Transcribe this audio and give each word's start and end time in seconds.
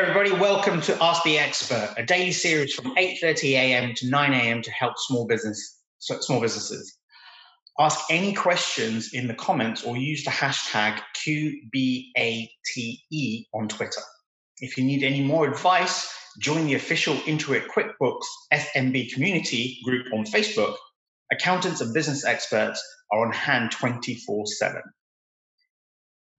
everybody, 0.00 0.32
welcome 0.32 0.80
to 0.80 1.00
Ask 1.00 1.22
the 1.22 1.38
Expert, 1.38 1.94
a 1.96 2.04
daily 2.04 2.32
series 2.32 2.74
from 2.74 2.96
8:30 2.96 3.52
a.m. 3.52 3.94
to 3.94 4.08
9 4.10 4.32
a.m. 4.32 4.60
to 4.60 4.70
help 4.72 4.94
small 4.98 5.24
business 5.24 5.78
small 6.00 6.40
businesses. 6.40 6.98
Ask 7.78 8.00
any 8.10 8.34
questions 8.34 9.10
in 9.12 9.28
the 9.28 9.34
comments 9.34 9.84
or 9.84 9.96
use 9.96 10.24
the 10.24 10.32
hashtag 10.32 11.00
QBATE 11.16 12.48
on 13.54 13.68
Twitter. 13.68 14.02
If 14.58 14.76
you 14.76 14.82
need 14.82 15.04
any 15.04 15.22
more 15.22 15.48
advice, 15.48 16.12
join 16.40 16.66
the 16.66 16.74
official 16.74 17.14
Intuit 17.18 17.68
QuickBooks 17.68 18.26
SMB 18.52 19.12
community 19.12 19.78
group 19.84 20.12
on 20.12 20.24
Facebook. 20.24 20.74
Accountants 21.30 21.80
and 21.80 21.94
business 21.94 22.24
experts 22.24 22.82
are 23.12 23.24
on 23.24 23.32
hand 23.32 23.70
24 23.70 24.46
7. 24.46 24.82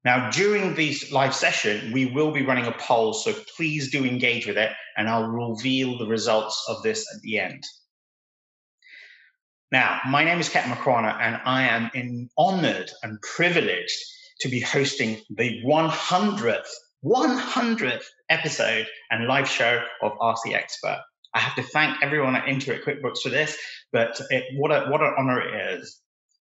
Now, 0.06 0.30
during 0.30 0.76
this 0.76 1.12
live 1.12 1.34
session, 1.34 1.92
we 1.92 2.06
will 2.06 2.32
be 2.32 2.46
running 2.46 2.68
a 2.68 2.72
poll, 2.74 3.12
so 3.14 3.34
please 3.58 3.90
do 3.90 4.06
engage 4.06 4.46
with 4.46 4.56
it, 4.56 4.72
and 4.96 5.10
I'll 5.10 5.28
reveal 5.28 5.98
the 5.98 6.06
results 6.06 6.64
of 6.70 6.84
this 6.84 7.12
at 7.14 7.22
the 7.24 7.40
end. 7.40 7.64
Now, 9.72 10.00
my 10.08 10.24
name 10.24 10.40
is 10.40 10.48
Ketan 10.48 10.72
Makwana, 10.72 11.20
and 11.20 11.42
I 11.44 11.64
am 11.64 11.90
in, 11.96 12.30
honored 12.38 12.92
and 13.02 13.20
privileged 13.24 13.98
to 14.42 14.48
be 14.48 14.60
hosting 14.60 15.22
the 15.32 15.60
100th, 15.66 16.70
100th 17.04 18.04
episode 18.30 18.86
and 19.10 19.26
live 19.26 19.50
show 19.50 19.84
of 20.04 20.38
the 20.46 20.54
Expert. 20.54 21.02
I 21.34 21.40
have 21.40 21.56
to 21.56 21.64
thank 21.64 22.04
everyone 22.04 22.36
at 22.36 22.46
Intuit 22.46 22.84
QuickBooks 22.84 23.22
for 23.22 23.30
this, 23.30 23.58
but 23.92 24.22
it, 24.30 24.44
what, 24.56 24.72
a, 24.72 24.88
what 24.92 25.02
an 25.02 25.16
honor 25.18 25.42
it 25.42 25.80
is. 25.80 26.00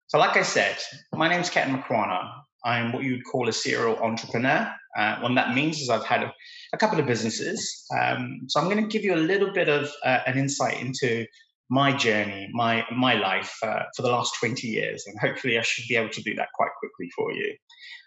So, 0.08 0.18
like 0.18 0.36
I 0.36 0.42
said, 0.42 0.76
my 1.12 1.28
name 1.28 1.40
is 1.40 1.50
Ketan 1.50 1.80
Makwana. 1.80 2.30
I'm 2.64 2.92
what 2.92 3.04
you 3.04 3.12
would 3.12 3.24
call 3.24 3.48
a 3.48 3.52
serial 3.52 3.96
entrepreneur. 3.98 4.70
Uh, 4.96 5.16
what 5.20 5.34
that 5.34 5.54
means 5.54 5.80
is 5.80 5.90
I've 5.90 6.04
had 6.04 6.22
a, 6.22 6.32
a 6.72 6.76
couple 6.76 6.98
of 6.98 7.06
businesses. 7.06 7.84
Um, 7.96 8.40
so 8.48 8.60
I'm 8.60 8.68
going 8.68 8.82
to 8.82 8.88
give 8.88 9.04
you 9.04 9.14
a 9.14 9.16
little 9.16 9.52
bit 9.52 9.68
of 9.68 9.90
uh, 10.04 10.20
an 10.26 10.38
insight 10.38 10.80
into 10.80 11.26
my 11.70 11.96
journey, 11.96 12.48
my 12.52 12.84
my 12.94 13.14
life 13.14 13.56
uh, 13.62 13.84
for 13.96 14.02
the 14.02 14.10
last 14.10 14.34
20 14.38 14.66
years, 14.66 15.04
and 15.06 15.18
hopefully 15.18 15.58
I 15.58 15.62
should 15.62 15.84
be 15.88 15.96
able 15.96 16.10
to 16.10 16.22
do 16.22 16.34
that 16.34 16.48
quite 16.54 16.70
quickly 16.78 17.10
for 17.16 17.32
you. 17.32 17.54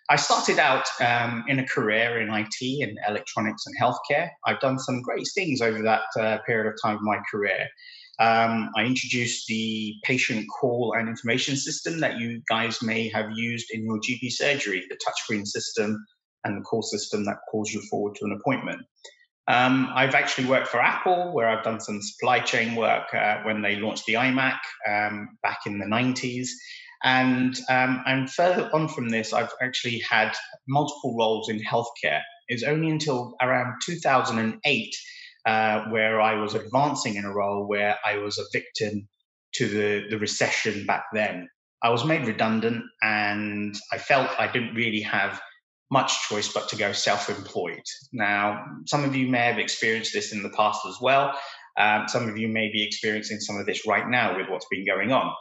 I 0.10 0.16
started 0.16 0.58
out 0.58 0.86
um, 1.02 1.44
in 1.48 1.60
a 1.60 1.68
career 1.68 2.22
in 2.22 2.30
IT 2.34 2.56
and 2.62 2.98
electronics 3.10 3.66
and 3.66 3.76
healthcare. 3.82 4.30
I've 4.46 4.60
done 4.62 4.80
some 4.80 5.02
great 5.02 5.28
things 5.36 5.60
over 5.60 5.82
that 5.82 6.04
uh, 6.18 6.38
period 6.46 6.72
of 6.72 6.80
time 6.82 6.96
of 6.96 7.02
my 7.02 7.20
career. 7.30 7.68
Um, 8.20 8.72
I 8.76 8.84
introduced 8.84 9.46
the 9.48 9.96
patient 10.04 10.48
call 10.60 10.96
and 10.98 11.08
information 11.08 11.56
system 11.56 12.00
that 12.00 12.18
you 12.18 12.42
guys 12.50 12.82
may 12.82 13.10
have 13.10 13.30
used 13.36 13.68
in 13.72 13.86
your 13.86 14.00
GP 14.00 14.32
surgery, 14.32 14.84
the 14.90 14.98
touchscreen 14.98 15.46
system 15.46 16.04
and 16.44 16.58
the 16.58 16.64
call 16.64 16.82
system 16.82 17.26
that 17.26 17.38
calls 17.52 17.72
you 17.72 17.82
forward 17.90 18.16
to 18.16 18.26
an 18.26 18.40
appointment. 18.40 18.82
Um, 19.48 19.90
I've 19.94 20.16
actually 20.16 20.48
worked 20.48 20.68
for 20.68 20.82
Apple, 20.82 21.32
where 21.34 21.48
I've 21.48 21.64
done 21.64 21.80
some 21.80 22.02
supply 22.02 22.40
chain 22.40 22.76
work 22.76 23.14
uh, 23.14 23.44
when 23.44 23.62
they 23.62 23.78
launched 23.78 24.06
the 24.06 24.16
iMac 24.16 24.58
um, 24.88 25.38
back 25.42 25.60
in 25.66 25.80
the 25.80 25.86
90s. 25.86 26.48
And, 27.04 27.58
um, 27.70 28.04
and 28.08 28.30
further 28.30 28.70
on 28.74 28.88
from 28.90 29.10
this, 29.10 29.32
I've 29.32 29.54
actually 29.62 30.00
had 30.00 30.36
multiple 30.68 31.16
roles 31.18 31.50
in 31.50 31.60
healthcare. 31.60 32.22
It 32.50 32.56
was 32.56 32.64
only 32.64 32.90
until 32.90 33.36
around 33.42 33.74
2008 33.86 34.96
uh, 35.48 35.86
where 35.86 36.20
I 36.20 36.36
was 36.36 36.56
advancing 36.56 37.16
in 37.16 37.24
a 37.24 37.34
role 37.34 37.66
where 37.66 37.98
I 38.06 38.18
was 38.18 38.38
a 38.38 38.44
victim 38.52 39.08
to 39.54 39.68
the, 39.68 40.10
the 40.10 40.20
recession 40.20 40.86
back 40.86 41.06
then. 41.14 41.50
I 41.82 41.90
was 41.90 42.04
made 42.04 42.28
redundant 42.28 42.84
and 43.02 43.74
I 43.94 43.98
felt 43.98 44.30
I 44.38 44.52
didn't 44.52 44.76
really 44.76 45.02
have 45.02 45.40
much 45.90 46.28
choice 46.28 46.52
but 46.52 46.68
to 46.70 46.76
go 46.76 46.92
self 46.92 47.30
employed. 47.30 47.84
Now, 48.12 48.66
some 48.88 49.06
of 49.06 49.16
you 49.16 49.30
may 49.30 49.46
have 49.46 49.58
experienced 49.58 50.12
this 50.12 50.34
in 50.34 50.44
the 50.44 50.50
past 50.50 50.82
as 50.86 50.98
well. 51.00 51.34
Um, 51.78 52.08
some 52.08 52.28
of 52.28 52.38
you 52.38 52.50
may 52.50 52.70
be 52.70 52.84
experiencing 52.84 53.40
some 53.40 53.58
of 53.58 53.66
this 53.66 53.88
right 53.88 54.08
now 54.10 54.36
with 54.36 54.50
what's 54.50 54.68
been 54.70 54.86
going 54.86 55.14
on. 55.14 55.32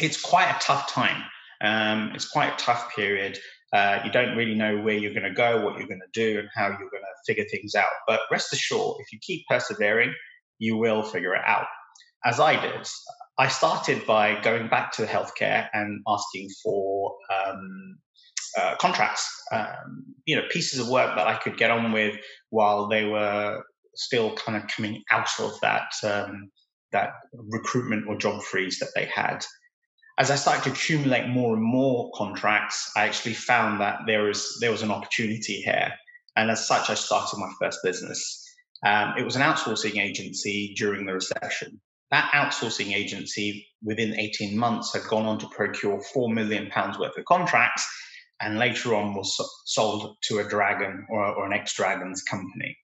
It's 0.00 0.20
quite 0.20 0.50
a 0.50 0.58
tough 0.58 0.90
time. 0.90 1.22
Um, 1.60 2.10
it's 2.14 2.28
quite 2.28 2.54
a 2.54 2.56
tough 2.56 2.94
period. 2.96 3.38
Uh, 3.76 4.00
you 4.06 4.10
don't 4.10 4.34
really 4.36 4.54
know 4.54 4.78
where 4.78 4.96
you're 4.96 5.12
going 5.12 5.30
to 5.30 5.38
go, 5.44 5.62
what 5.62 5.76
you're 5.78 5.86
going 5.86 6.00
to 6.00 6.20
do, 6.24 6.38
and 6.38 6.48
how 6.54 6.68
you're 6.68 6.78
going 6.78 7.02
to 7.02 7.16
figure 7.26 7.44
things 7.50 7.74
out. 7.74 7.90
But 8.06 8.20
rest 8.30 8.50
assured, 8.54 8.96
if 9.00 9.12
you 9.12 9.18
keep 9.20 9.44
persevering, 9.50 10.14
you 10.58 10.78
will 10.78 11.02
figure 11.02 11.34
it 11.34 11.42
out. 11.44 11.66
As 12.24 12.40
I 12.40 12.58
did, 12.58 12.88
I 13.38 13.48
started 13.48 14.06
by 14.06 14.40
going 14.40 14.68
back 14.68 14.92
to 14.92 15.04
healthcare 15.04 15.68
and 15.74 16.00
asking 16.08 16.48
for 16.62 17.14
um, 17.36 17.98
uh, 18.58 18.76
contracts, 18.80 19.28
um, 19.52 20.04
you 20.24 20.36
know, 20.36 20.42
pieces 20.50 20.80
of 20.80 20.88
work 20.88 21.14
that 21.14 21.26
I 21.26 21.36
could 21.36 21.58
get 21.58 21.70
on 21.70 21.92
with 21.92 22.16
while 22.48 22.88
they 22.88 23.04
were 23.04 23.62
still 23.94 24.34
kind 24.36 24.56
of 24.56 24.68
coming 24.74 25.02
out 25.10 25.28
of 25.38 25.52
that 25.60 25.92
um, 26.02 26.50
that 26.92 27.10
recruitment 27.34 28.08
or 28.08 28.16
job 28.16 28.42
freeze 28.42 28.78
that 28.78 28.92
they 28.94 29.04
had 29.04 29.44
as 30.18 30.30
I 30.30 30.36
started 30.36 30.64
to 30.64 30.70
accumulate 30.70 31.28
more 31.28 31.54
and 31.54 31.62
more 31.62 32.10
contracts, 32.14 32.90
I 32.96 33.06
actually 33.06 33.34
found 33.34 33.80
that 33.80 34.00
there 34.06 34.22
was 34.22 34.58
there 34.60 34.70
was 34.70 34.82
an 34.82 34.90
opportunity 34.90 35.60
here, 35.60 35.92
and 36.36 36.50
as 36.50 36.66
such, 36.66 36.88
I 36.88 36.94
started 36.94 37.38
my 37.38 37.50
first 37.60 37.80
business. 37.82 38.42
Um, 38.84 39.14
it 39.18 39.24
was 39.24 39.36
an 39.36 39.42
outsourcing 39.42 39.98
agency 39.98 40.74
during 40.76 41.06
the 41.06 41.14
recession. 41.14 41.80
That 42.10 42.30
outsourcing 42.32 42.94
agency, 42.94 43.66
within 43.82 44.18
18 44.18 44.56
months, 44.56 44.94
had 44.94 45.02
gone 45.04 45.26
on 45.26 45.38
to 45.40 45.48
procure 45.48 46.00
four 46.14 46.30
million 46.30 46.70
pounds 46.70 46.98
worth 46.98 47.18
of 47.18 47.24
contracts, 47.26 47.86
and 48.40 48.58
later 48.58 48.94
on 48.94 49.14
was 49.14 49.36
sold 49.66 50.16
to 50.24 50.38
a 50.38 50.48
dragon 50.48 51.06
or, 51.10 51.26
or 51.26 51.46
an 51.46 51.52
ex-dragons 51.52 52.22
company 52.22 52.76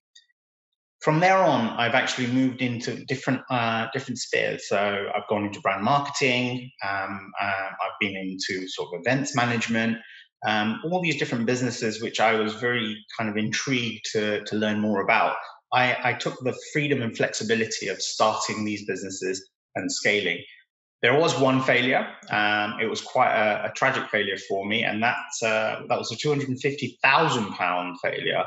from 1.03 1.19
there 1.19 1.39
on, 1.39 1.69
I've 1.71 1.95
actually 1.95 2.29
moved 2.29 2.63
into 2.63 3.05
different 3.07 3.43
uh, 3.51 3.89
different 3.93 4.19
spheres. 4.19 4.69
So 4.69 4.79
I've 5.15 5.29
gone 5.29 5.45
into 5.45 5.61
brand 5.61 5.83
marketing. 5.83 6.71
Um, 6.89 7.33
uh, 7.41 7.45
I've 7.45 7.99
been 8.01 8.17
into 8.17 8.69
sort 8.69 8.95
of 8.95 9.01
events 9.01 9.35
management. 9.35 9.99
Um, 10.47 10.81
all 10.85 11.01
these 11.03 11.19
different 11.19 11.47
businesses, 11.47 12.03
which 12.03 12.19
I 12.21 12.35
was 12.35 12.55
very 12.55 12.97
kind 13.19 13.29
of 13.29 13.37
intrigued 13.37 14.07
to 14.13 14.45
to 14.45 14.57
learn 14.57 14.81
more 14.81 15.03
about. 15.03 15.37
I, 15.73 15.97
I 16.11 16.13
took 16.13 16.39
the 16.41 16.57
freedom 16.73 17.03
and 17.03 17.17
flexibility 17.17 17.89
of 17.89 18.01
starting 18.01 18.65
these 18.65 18.85
businesses 18.87 19.51
and 19.75 19.91
scaling. 19.91 20.39
There 21.01 21.19
was 21.19 21.39
one 21.39 21.63
failure. 21.63 22.07
Um, 22.31 22.79
it 22.81 22.89
was 22.89 23.01
quite 23.01 23.33
a, 23.33 23.71
a, 23.71 23.73
tragic 23.73 24.09
failure 24.11 24.37
for 24.49 24.67
me, 24.67 24.85
and 24.85 25.03
that 25.03 25.17
uh, 25.43 25.87
that 25.89 25.99
was 25.99 26.13
a 26.13 26.17
two 26.17 26.29
hundred 26.29 26.49
and 26.49 26.61
fifty 26.61 26.99
thousand 27.03 27.53
pound 27.55 27.99
failure. 28.01 28.45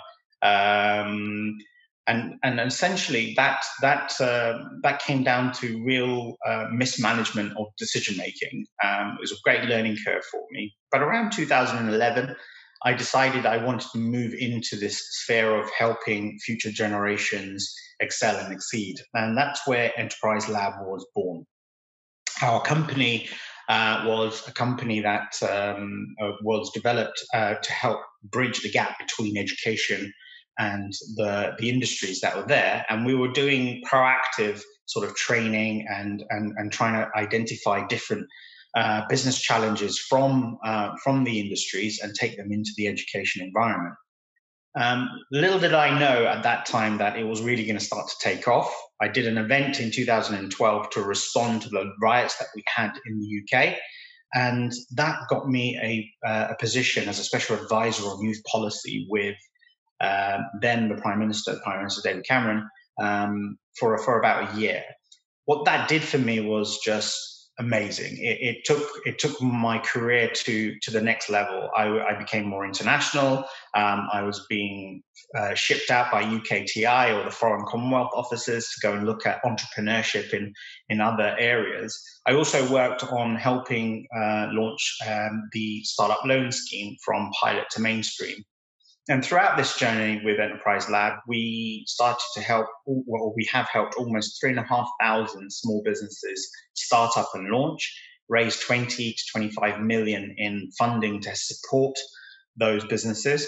And 2.07 2.35
and 2.43 2.59
essentially 2.59 3.33
that 3.35 3.66
that 3.81 4.13
uh, 4.21 4.59
that 4.83 5.01
came 5.01 5.23
down 5.23 5.53
to 5.53 5.83
real 5.83 6.35
uh, 6.45 6.67
mismanagement 6.71 7.53
of 7.57 7.67
decision 7.77 8.16
making. 8.17 8.66
Um, 8.83 9.16
it 9.17 9.21
was 9.21 9.31
a 9.31 9.41
great 9.43 9.63
learning 9.63 9.97
curve 10.05 10.23
for 10.31 10.41
me. 10.51 10.75
But 10.91 11.01
around 11.01 11.31
2011, 11.31 12.35
I 12.83 12.93
decided 12.93 13.47
I 13.47 13.57
wanted 13.57 13.89
to 13.91 13.97
move 13.97 14.35
into 14.35 14.75
this 14.75 14.99
sphere 15.21 15.59
of 15.59 15.69
helping 15.71 16.38
future 16.45 16.71
generations 16.71 17.73
excel 17.99 18.37
and 18.37 18.53
exceed, 18.53 18.97
and 19.16 19.35
that's 19.35 19.66
where 19.66 19.91
Enterprise 19.97 20.47
Lab 20.47 20.73
was 20.85 21.07
born. 21.16 21.45
Our 22.43 22.61
company 22.61 23.29
uh, 23.67 24.03
was 24.05 24.47
a 24.47 24.51
company 24.51 24.99
that 25.01 25.41
um, 25.41 26.16
uh, 26.22 26.33
was 26.43 26.69
developed 26.72 27.23
uh, 27.33 27.55
to 27.55 27.72
help 27.72 28.01
bridge 28.23 28.61
the 28.61 28.69
gap 28.69 28.99
between 28.99 29.37
education 29.37 30.13
and 30.57 30.93
the, 31.16 31.55
the 31.59 31.69
industries 31.69 32.21
that 32.21 32.35
were 32.35 32.47
there. 32.47 32.85
And 32.89 33.05
we 33.05 33.16
were 33.16 33.31
doing 33.31 33.81
proactive 33.91 34.61
sort 34.85 35.07
of 35.07 35.16
training 35.16 35.88
and, 35.89 36.23
and, 36.29 36.53
and 36.57 36.71
trying 36.71 36.93
to 36.93 37.09
identify 37.17 37.85
different 37.88 38.27
uh, 38.75 39.03
business 39.09 39.39
challenges 39.39 39.99
from, 39.99 40.57
uh, 40.63 40.91
from 41.03 41.23
the 41.23 41.39
industries 41.39 41.99
and 42.01 42.13
take 42.13 42.38
them 42.38 42.51
into 42.51 42.71
the 42.77 42.88
education 42.88 43.43
environment. 43.43 43.95
Um, 44.77 45.09
little 45.31 45.59
did 45.59 45.73
I 45.73 45.97
know 45.97 46.25
at 46.25 46.43
that 46.43 46.66
time 46.66 46.97
that 46.97 47.17
it 47.17 47.23
was 47.23 47.41
really 47.41 47.63
going 47.66 47.79
to 47.79 47.84
start 47.84 48.09
to 48.09 48.16
take 48.22 48.47
off. 48.47 48.73
I 49.02 49.07
did 49.07 49.25
an 49.25 49.37
event 49.37 49.79
in 49.79 49.91
2012 49.91 50.90
to 50.90 51.02
respond 51.02 51.61
to 51.61 51.69
the 51.69 51.93
riots 52.02 52.37
that 52.37 52.47
we 52.55 52.63
had 52.67 52.91
in 53.05 53.19
the 53.19 53.59
UK. 53.59 53.78
And 54.34 54.73
that 54.96 55.19
got 55.29 55.47
me 55.47 55.79
a, 55.81 56.28
uh, 56.28 56.47
a 56.52 56.55
position 56.55 57.07
as 57.07 57.19
a 57.19 57.23
special 57.23 57.55
advisor 57.55 58.03
on 58.03 58.22
youth 58.22 58.41
policy 58.52 59.07
with 59.09 59.37
uh, 60.01 60.39
then 60.61 60.89
the 60.89 60.95
Prime 60.95 61.19
Minister, 61.19 61.59
Prime 61.63 61.77
Minister 61.77 62.01
David 62.03 62.25
Cameron, 62.25 62.69
um, 63.01 63.57
for 63.79 63.97
for 63.99 64.19
about 64.19 64.53
a 64.55 64.59
year. 64.59 64.83
What 65.45 65.65
that 65.65 65.87
did 65.87 66.03
for 66.03 66.17
me 66.17 66.41
was 66.41 66.79
just 66.79 67.35
amazing. 67.59 68.17
It, 68.17 68.37
it, 68.41 68.65
took 68.65 68.83
it 69.05 69.19
took 69.19 69.41
my 69.41 69.79
career 69.79 70.29
to 70.29 70.75
to 70.81 70.91
the 70.91 71.01
next 71.01 71.29
level. 71.29 71.69
I, 71.75 71.85
I 71.99 72.17
became 72.17 72.45
more 72.45 72.65
international. 72.65 73.45
Um, 73.75 74.07
I 74.11 74.23
was 74.23 74.45
being 74.49 75.01
uh, 75.37 75.53
shipped 75.53 75.89
out 75.89 76.11
by 76.11 76.23
UKTI 76.23 77.17
or 77.17 77.23
the 77.23 77.31
Foreign 77.31 77.65
Commonwealth 77.65 78.11
offices 78.13 78.69
to 78.69 78.87
go 78.87 78.93
and 78.93 79.05
look 79.05 79.25
at 79.25 79.43
entrepreneurship 79.43 80.33
in 80.33 80.53
in 80.89 81.01
other 81.01 81.35
areas. 81.39 81.97
I 82.25 82.33
also 82.33 82.69
worked 82.71 83.03
on 83.03 83.35
helping 83.35 84.07
uh, 84.15 84.47
launch 84.51 84.97
um, 85.07 85.43
the 85.53 85.81
startup 85.83 86.25
loan 86.25 86.51
scheme 86.51 86.95
from 87.03 87.31
pilot 87.41 87.65
to 87.71 87.81
mainstream. 87.81 88.43
And 89.07 89.23
throughout 89.23 89.55
this 89.55 89.78
journey 89.78 90.19
with 90.25 90.40
Enterprise 90.40 90.90
Lab, 90.90 91.19
we 91.28 91.84
started 91.87 92.25
to 92.34 92.41
help, 92.41 92.66
well, 92.87 93.34
we 93.35 93.47
have 93.52 93.67
helped 93.72 93.96
almost 93.96 94.40
three 94.40 94.49
and 94.49 94.59
a 94.59 94.63
half 94.63 94.90
thousand 94.99 95.52
small 95.52 95.84
businesses 95.85 96.49
start 96.73 97.16
up 97.16 97.29
and 97.35 97.52
launch, 97.52 97.93
raise 98.29 98.59
20 98.59 99.13
to 99.13 99.23
25 99.31 99.79
million 99.81 100.34
in 100.37 100.69
funding 100.78 101.22
to 101.22 101.35
support 101.35 101.96
those 102.57 102.84
businesses. 102.85 103.47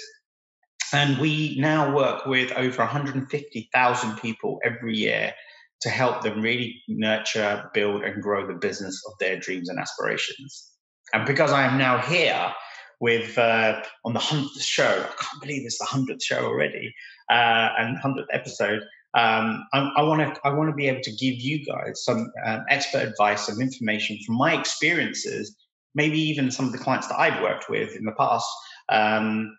And 0.94 1.18
we 1.18 1.57
now 1.59 1.94
work 1.94 2.27
with 2.27 2.51
over 2.51 2.77
150,000 2.77 4.18
people 4.18 4.59
every 4.63 4.95
year 4.95 5.33
to 5.81 5.89
help 5.89 6.21
them 6.21 6.42
really 6.42 6.81
nurture, 6.88 7.69
build, 7.74 8.04
and 8.04 8.21
grow 8.21 8.45
the 8.45 8.59
business 8.59 9.01
of 9.07 9.13
their 9.19 9.39
dreams 9.39 9.69
and 9.69 9.80
aspirations. 9.80 10.71
And 11.13 11.25
because 11.25 11.51
I 11.51 11.63
am 11.63 11.80
now 11.80 11.98
here 11.98 12.54
with 12.99 13.38
uh, 13.38 13.81
on 14.05 14.13
the 14.13 14.19
hundredth 14.19 14.61
show, 14.61 15.05
I 15.07 15.23
can't 15.23 15.41
believe 15.41 15.65
it's 15.65 15.77
the 15.77 15.85
hundredth 15.85 16.23
show 16.23 16.45
already, 16.45 16.94
uh, 17.29 17.69
and 17.77 17.97
hundredth 17.97 18.29
episode. 18.33 18.81
Um, 19.13 19.65
I 19.73 20.01
want 20.03 20.21
to 20.21 20.39
I 20.44 20.49
want 20.49 20.69
to 20.69 20.75
be 20.75 20.88
able 20.88 21.01
to 21.01 21.11
give 21.11 21.35
you 21.35 21.65
guys 21.65 22.03
some 22.03 22.31
um, 22.45 22.63
expert 22.69 23.07
advice, 23.07 23.47
some 23.47 23.61
information 23.61 24.17
from 24.25 24.35
my 24.35 24.57
experiences, 24.57 25.55
maybe 25.95 26.19
even 26.19 26.51
some 26.51 26.65
of 26.65 26.71
the 26.71 26.77
clients 26.77 27.07
that 27.07 27.19
I've 27.19 27.41
worked 27.41 27.69
with 27.69 27.95
in 27.95 28.05
the 28.05 28.13
past. 28.13 28.47
Um, 28.89 29.55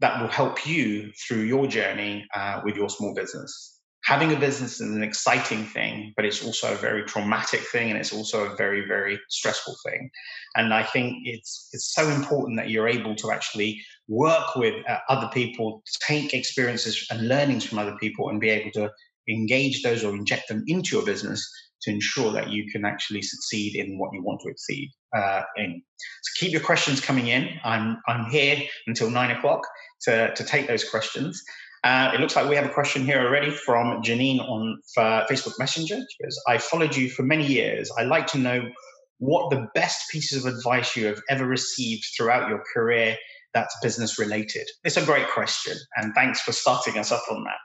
that 0.00 0.20
will 0.20 0.28
help 0.28 0.66
you 0.66 1.12
through 1.12 1.42
your 1.42 1.68
journey 1.68 2.26
uh, 2.34 2.60
with 2.64 2.74
your 2.74 2.90
small 2.90 3.14
business 3.14 3.71
having 4.04 4.32
a 4.32 4.38
business 4.38 4.80
is 4.80 4.90
an 4.90 5.02
exciting 5.02 5.64
thing, 5.64 6.12
but 6.16 6.24
it's 6.24 6.44
also 6.44 6.72
a 6.72 6.76
very 6.76 7.04
traumatic 7.04 7.60
thing, 7.60 7.90
and 7.90 7.98
it's 7.98 8.12
also 8.12 8.44
a 8.44 8.56
very, 8.56 8.86
very 8.86 9.18
stressful 9.28 9.76
thing. 9.86 10.10
And 10.56 10.74
I 10.74 10.82
think 10.82 11.18
it's 11.24 11.68
it's 11.72 11.94
so 11.94 12.08
important 12.08 12.58
that 12.58 12.70
you're 12.70 12.88
able 12.88 13.14
to 13.16 13.30
actually 13.30 13.80
work 14.08 14.56
with 14.56 14.74
uh, 14.88 14.98
other 15.08 15.28
people, 15.32 15.82
take 16.06 16.34
experiences 16.34 17.06
and 17.10 17.28
learnings 17.28 17.64
from 17.64 17.78
other 17.78 17.96
people, 18.00 18.28
and 18.28 18.40
be 18.40 18.50
able 18.50 18.72
to 18.72 18.90
engage 19.28 19.82
those 19.82 20.02
or 20.02 20.14
inject 20.14 20.48
them 20.48 20.64
into 20.66 20.96
your 20.96 21.06
business 21.06 21.48
to 21.82 21.90
ensure 21.90 22.32
that 22.32 22.50
you 22.50 22.70
can 22.70 22.84
actually 22.84 23.22
succeed 23.22 23.76
in 23.76 23.98
what 23.98 24.10
you 24.12 24.22
want 24.22 24.40
to 24.40 24.50
succeed 24.50 24.90
uh, 25.16 25.42
in. 25.56 25.82
So 26.22 26.44
keep 26.44 26.52
your 26.52 26.60
questions 26.60 27.00
coming 27.00 27.28
in. 27.28 27.48
I'm 27.64 27.98
I'm 28.08 28.30
here 28.30 28.62
until 28.86 29.10
nine 29.10 29.30
o'clock 29.30 29.62
to 30.02 30.34
to 30.34 30.44
take 30.44 30.66
those 30.66 30.88
questions. 30.88 31.42
Uh, 31.84 32.12
it 32.14 32.20
looks 32.20 32.36
like 32.36 32.48
we 32.48 32.54
have 32.54 32.64
a 32.64 32.72
question 32.72 33.04
here 33.04 33.20
already 33.20 33.50
from 33.50 34.02
Janine 34.02 34.38
on 34.38 34.80
uh, 34.96 35.26
Facebook 35.28 35.58
Messenger. 35.58 35.96
She 35.96 36.22
goes, 36.22 36.40
I 36.46 36.58
followed 36.58 36.94
you 36.94 37.10
for 37.10 37.24
many 37.24 37.44
years. 37.44 37.90
I'd 37.98 38.06
like 38.06 38.28
to 38.28 38.38
know 38.38 38.70
what 39.18 39.50
the 39.50 39.66
best 39.74 40.10
pieces 40.10 40.44
of 40.44 40.54
advice 40.54 40.96
you 40.96 41.06
have 41.06 41.20
ever 41.28 41.44
received 41.44 42.04
throughout 42.16 42.48
your 42.48 42.62
career 42.72 43.16
that's 43.54 43.76
business 43.82 44.18
related. 44.18 44.66
It's 44.84 44.96
a 44.96 45.04
great 45.04 45.28
question, 45.28 45.76
and 45.96 46.14
thanks 46.14 46.40
for 46.40 46.52
starting 46.52 46.98
us 46.98 47.12
up 47.12 47.22
on 47.30 47.44
that. 47.44 47.58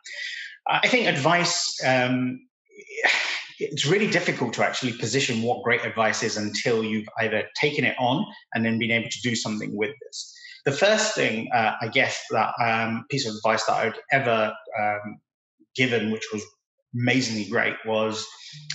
I 0.67 0.87
think 0.87 1.07
advice, 1.07 1.79
um, 1.85 2.41
it's 3.59 3.85
really 3.85 4.09
difficult 4.09 4.53
to 4.53 4.65
actually 4.65 4.93
position 4.93 5.41
what 5.43 5.63
great 5.63 5.85
advice 5.85 6.23
is 6.23 6.37
until 6.37 6.83
you've 6.83 7.07
either 7.19 7.43
taken 7.55 7.85
it 7.85 7.95
on 7.99 8.25
and 8.53 8.65
then 8.65 8.77
been 8.77 8.91
able 8.91 9.09
to 9.09 9.21
do 9.21 9.35
something 9.35 9.75
with 9.75 9.91
this 10.01 10.33
the 10.67 10.73
first 10.73 11.15
thing, 11.15 11.47
uh, 11.53 11.75
I 11.81 11.87
guess, 11.87 12.21
that 12.31 12.51
um, 12.61 13.05
piece 13.09 13.25
of 13.25 13.33
advice 13.35 13.63
that 13.67 13.73
I'd 13.73 13.99
ever 14.11 14.53
um, 14.77 15.17
given, 15.77 16.11
which 16.11 16.25
was 16.33 16.43
amazingly 16.93 17.49
great, 17.49 17.75
was 17.85 18.27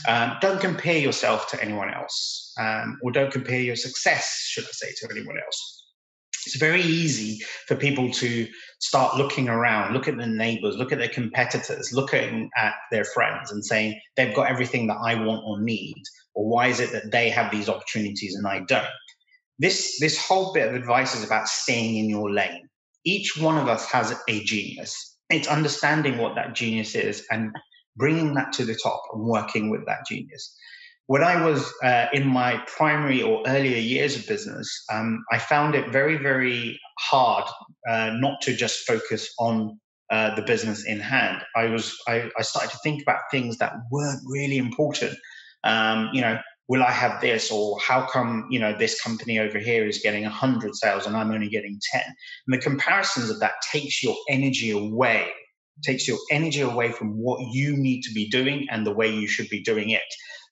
um, 0.08 0.38
don't 0.40 0.58
compare 0.58 0.96
yourself 0.96 1.50
to 1.50 1.62
anyone 1.62 1.92
else, 1.92 2.54
um, 2.58 2.98
or 3.02 3.12
don't 3.12 3.30
compare 3.30 3.60
your 3.60 3.76
success, 3.76 4.46
should 4.48 4.64
I 4.64 4.72
say, 4.72 4.86
to 5.00 5.08
anyone 5.10 5.36
else. 5.36 5.84
It's 6.46 6.56
very 6.56 6.80
easy 6.80 7.44
for 7.68 7.76
people 7.76 8.10
to 8.10 8.48
start 8.80 9.18
looking 9.18 9.50
around, 9.50 9.92
look 9.92 10.08
at 10.08 10.16
their 10.16 10.26
neighbors, 10.26 10.78
look 10.78 10.92
at 10.92 10.98
their 10.98 11.10
competitors, 11.10 11.92
looking 11.92 12.48
at 12.56 12.72
their 12.90 13.04
friends 13.04 13.52
and 13.52 13.62
saying 13.62 14.00
they've 14.16 14.34
got 14.34 14.50
everything 14.50 14.86
that 14.86 14.96
I 15.04 15.14
want 15.14 15.44
or 15.44 15.60
need, 15.60 16.02
or 16.34 16.48
why 16.48 16.68
is 16.68 16.80
it 16.80 16.90
that 16.92 17.12
they 17.12 17.28
have 17.28 17.50
these 17.52 17.68
opportunities 17.68 18.34
and 18.34 18.46
I 18.46 18.60
don't? 18.60 18.88
This 19.58 19.98
this 20.00 20.18
whole 20.18 20.52
bit 20.52 20.68
of 20.68 20.74
advice 20.74 21.14
is 21.14 21.24
about 21.24 21.48
staying 21.48 21.96
in 21.96 22.08
your 22.08 22.30
lane. 22.30 22.68
Each 23.04 23.36
one 23.36 23.58
of 23.58 23.68
us 23.68 23.90
has 23.90 24.14
a 24.28 24.44
genius. 24.44 25.16
It's 25.30 25.48
understanding 25.48 26.18
what 26.18 26.34
that 26.34 26.54
genius 26.54 26.94
is 26.94 27.24
and 27.30 27.50
bringing 27.96 28.34
that 28.34 28.52
to 28.54 28.64
the 28.64 28.74
top 28.74 29.02
and 29.12 29.24
working 29.24 29.70
with 29.70 29.84
that 29.86 30.06
genius. 30.08 30.54
When 31.06 31.22
I 31.22 31.44
was 31.44 31.72
uh, 31.82 32.06
in 32.12 32.26
my 32.26 32.62
primary 32.66 33.22
or 33.22 33.42
earlier 33.46 33.76
years 33.76 34.16
of 34.16 34.26
business, 34.26 34.68
um, 34.90 35.24
I 35.32 35.38
found 35.38 35.74
it 35.74 35.90
very, 35.90 36.16
very 36.16 36.78
hard 37.00 37.44
uh, 37.88 38.12
not 38.14 38.40
to 38.42 38.54
just 38.54 38.86
focus 38.86 39.28
on 39.38 39.78
uh, 40.10 40.34
the 40.34 40.42
business 40.42 40.84
in 40.84 41.00
hand. 41.00 41.42
I 41.56 41.66
was 41.66 41.96
I, 42.06 42.30
I, 42.38 42.42
started 42.42 42.70
to 42.70 42.78
think 42.84 43.02
about 43.02 43.20
things 43.30 43.56
that 43.58 43.72
weren't 43.90 44.20
really 44.26 44.58
important. 44.58 45.16
Um, 45.64 46.10
you 46.12 46.20
know, 46.20 46.38
will 46.68 46.82
I 46.82 46.90
have 46.90 47.20
this? 47.20 47.50
Or 47.50 47.78
how 47.80 48.06
come, 48.06 48.46
you 48.50 48.58
know, 48.58 48.76
this 48.76 49.00
company 49.00 49.38
over 49.38 49.58
here 49.58 49.86
is 49.86 49.98
getting 49.98 50.22
100 50.22 50.74
sales 50.74 51.06
and 51.06 51.16
I'm 51.16 51.30
only 51.30 51.48
getting 51.48 51.80
10? 51.92 52.02
And 52.04 52.54
the 52.54 52.62
comparisons 52.62 53.30
of 53.30 53.40
that 53.40 53.54
takes 53.70 54.02
your 54.02 54.16
energy 54.28 54.70
away, 54.70 55.28
takes 55.82 56.06
your 56.06 56.18
energy 56.30 56.60
away 56.60 56.92
from 56.92 57.18
what 57.18 57.40
you 57.52 57.76
need 57.76 58.02
to 58.02 58.12
be 58.12 58.28
doing 58.28 58.66
and 58.70 58.86
the 58.86 58.94
way 58.94 59.12
you 59.12 59.26
should 59.26 59.48
be 59.48 59.62
doing 59.62 59.90
it. 59.90 60.02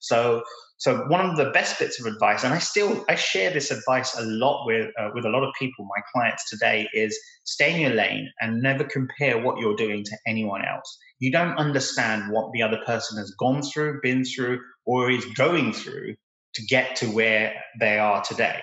So, 0.01 0.43
so 0.81 1.05
one 1.09 1.21
of 1.21 1.37
the 1.37 1.51
best 1.51 1.79
bits 1.79 2.01
of 2.01 2.07
advice, 2.07 2.43
and 2.43 2.55
I 2.55 2.59
still 2.59 3.05
I 3.07 3.15
share 3.15 3.51
this 3.53 3.71
advice 3.71 4.17
a 4.17 4.23
lot 4.23 4.65
with 4.65 4.89
uh, 4.99 5.11
with 5.15 5.27
a 5.27 5.29
lot 5.29 5.45
of 5.45 5.53
people, 5.59 5.85
my 5.85 6.01
clients 6.11 6.49
today, 6.49 6.89
is 6.95 7.19
stay 7.45 7.75
in 7.75 7.81
your 7.83 7.91
lane 7.91 8.31
and 8.41 8.63
never 8.63 8.85
compare 8.85 9.39
what 9.39 9.59
you're 9.59 9.77
doing 9.77 10.05
to 10.05 10.17
anyone 10.27 10.65
else. 10.65 10.99
You 11.19 11.31
don't 11.31 11.55
understand 11.59 12.33
what 12.33 12.51
the 12.53 12.63
other 12.63 12.81
person 12.87 13.19
has 13.19 13.31
gone 13.39 13.61
through, 13.61 14.01
been 14.03 14.25
through, 14.25 14.59
or 14.87 15.11
is 15.11 15.27
going 15.37 15.75
through 15.75 16.15
to 16.55 16.63
get 16.65 16.97
to 16.97 17.07
where 17.09 17.63
they 17.79 17.99
are 17.99 18.23
today. 18.23 18.63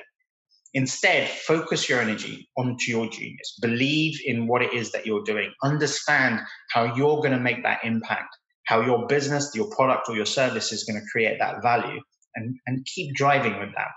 Instead, 0.74 1.30
focus 1.30 1.88
your 1.88 2.02
energy 2.02 2.50
onto 2.58 2.90
your 2.90 3.08
genius. 3.10 3.60
Believe 3.62 4.20
in 4.26 4.48
what 4.48 4.64
it 4.64 4.74
is 4.74 4.92
that 4.92 5.06
you're 5.06 5.24
doing. 5.24 5.52
Understand 5.64 6.40
how 6.72 6.96
you're 6.96 7.18
going 7.18 7.32
to 7.32 7.40
make 7.40 7.62
that 7.62 7.82
impact, 7.84 8.36
how 8.68 8.82
your 8.82 9.08
business, 9.08 9.52
your 9.56 9.70
product, 9.72 10.10
or 10.10 10.16
your 10.16 10.26
service 10.26 10.72
is 10.72 10.84
going 10.84 11.00
to 11.00 11.06
create 11.12 11.40
that 11.40 11.62
value, 11.64 12.00
and, 12.36 12.56
and 12.68 12.86
keep 12.86 13.16
driving 13.16 13.60
with 13.60 13.74
that. 13.76 13.92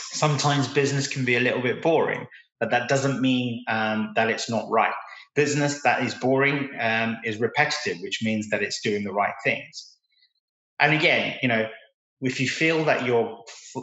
Sometimes 0.00 0.68
business 0.68 1.08
can 1.08 1.24
be 1.24 1.36
a 1.36 1.40
little 1.40 1.62
bit 1.62 1.82
boring, 1.82 2.26
but 2.60 2.70
that 2.70 2.88
doesn't 2.88 3.20
mean 3.20 3.64
um, 3.68 4.12
that 4.14 4.30
it's 4.30 4.48
not 4.48 4.70
right. 4.70 4.94
Business 5.34 5.82
that 5.82 6.04
is 6.04 6.14
boring 6.14 6.70
um, 6.80 7.18
is 7.24 7.40
repetitive, 7.40 8.00
which 8.00 8.20
means 8.22 8.48
that 8.50 8.62
it's 8.62 8.80
doing 8.82 9.02
the 9.02 9.12
right 9.12 9.34
things 9.42 9.94
and 10.80 10.94
again, 10.94 11.38
you 11.42 11.48
know, 11.48 11.68
if 12.20 12.40
you 12.40 12.48
feel 12.48 12.84
that 12.84 13.04
you're 13.04 13.42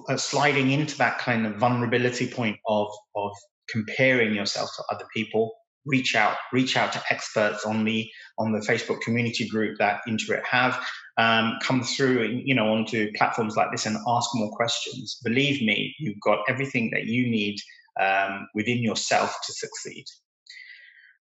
uh, 0.10 0.18
sliding 0.18 0.72
into 0.72 0.98
that 0.98 1.20
kind 1.20 1.46
of 1.46 1.56
vulnerability 1.56 2.28
point 2.28 2.58
of 2.68 2.88
of 3.16 3.32
comparing 3.70 4.34
yourself 4.36 4.70
to 4.78 4.84
other 4.94 5.06
people, 5.16 5.54
reach 5.86 6.16
out, 6.16 6.38
reach 6.54 6.78
out 6.78 6.94
to 6.94 7.02
experts 7.10 7.66
on 7.66 7.84
the 7.84 8.10
on 8.38 8.52
the 8.52 8.60
Facebook 8.60 9.02
community 9.02 9.48
group 9.48 9.78
that 9.80 10.02
Intuit 10.08 10.44
have. 10.44 10.84
Um, 11.18 11.58
come 11.62 11.84
through, 11.84 12.24
and, 12.24 12.48
you 12.48 12.56
know, 12.56 12.72
onto 12.72 13.12
platforms 13.16 13.56
like 13.56 13.70
this 13.72 13.86
and 13.86 13.98
ask 14.08 14.30
more 14.34 14.50
questions. 14.52 15.20
Believe 15.24 15.62
me, 15.62 15.94
you've 16.00 16.20
got 16.22 16.40
everything 16.48 16.90
that 16.94 17.06
you 17.06 17.30
need 17.30 17.58
um, 18.00 18.48
within 18.56 18.80
yourself 18.80 19.36
to 19.46 19.54
succeed. 19.54 20.06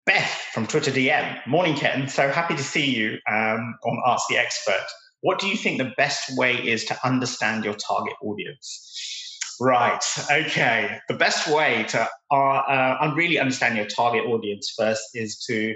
Beth 0.06 0.30
from 0.54 0.66
Twitter 0.66 0.90
DM, 0.90 1.46
morning, 1.46 1.76
Ken. 1.76 2.08
So 2.08 2.30
happy 2.30 2.56
to 2.56 2.62
see 2.62 2.94
you 2.94 3.18
um, 3.30 3.74
on 3.84 4.02
Ask 4.06 4.28
the 4.28 4.38
Expert. 4.38 4.86
What 5.20 5.38
do 5.38 5.48
you 5.48 5.56
think 5.56 5.78
the 5.78 5.92
best 5.96 6.36
way 6.36 6.54
is 6.54 6.84
to 6.86 6.98
understand 7.04 7.64
your 7.64 7.74
target 7.74 8.14
audience? 8.22 9.19
Right. 9.60 10.02
Okay. 10.30 10.98
The 11.08 11.14
best 11.14 11.46
way 11.46 11.84
to 11.90 12.08
uh, 12.30 12.34
uh, 12.34 13.12
really 13.14 13.38
understand 13.38 13.76
your 13.76 13.86
target 13.86 14.24
audience 14.24 14.72
first 14.76 15.02
is 15.14 15.44
to 15.48 15.74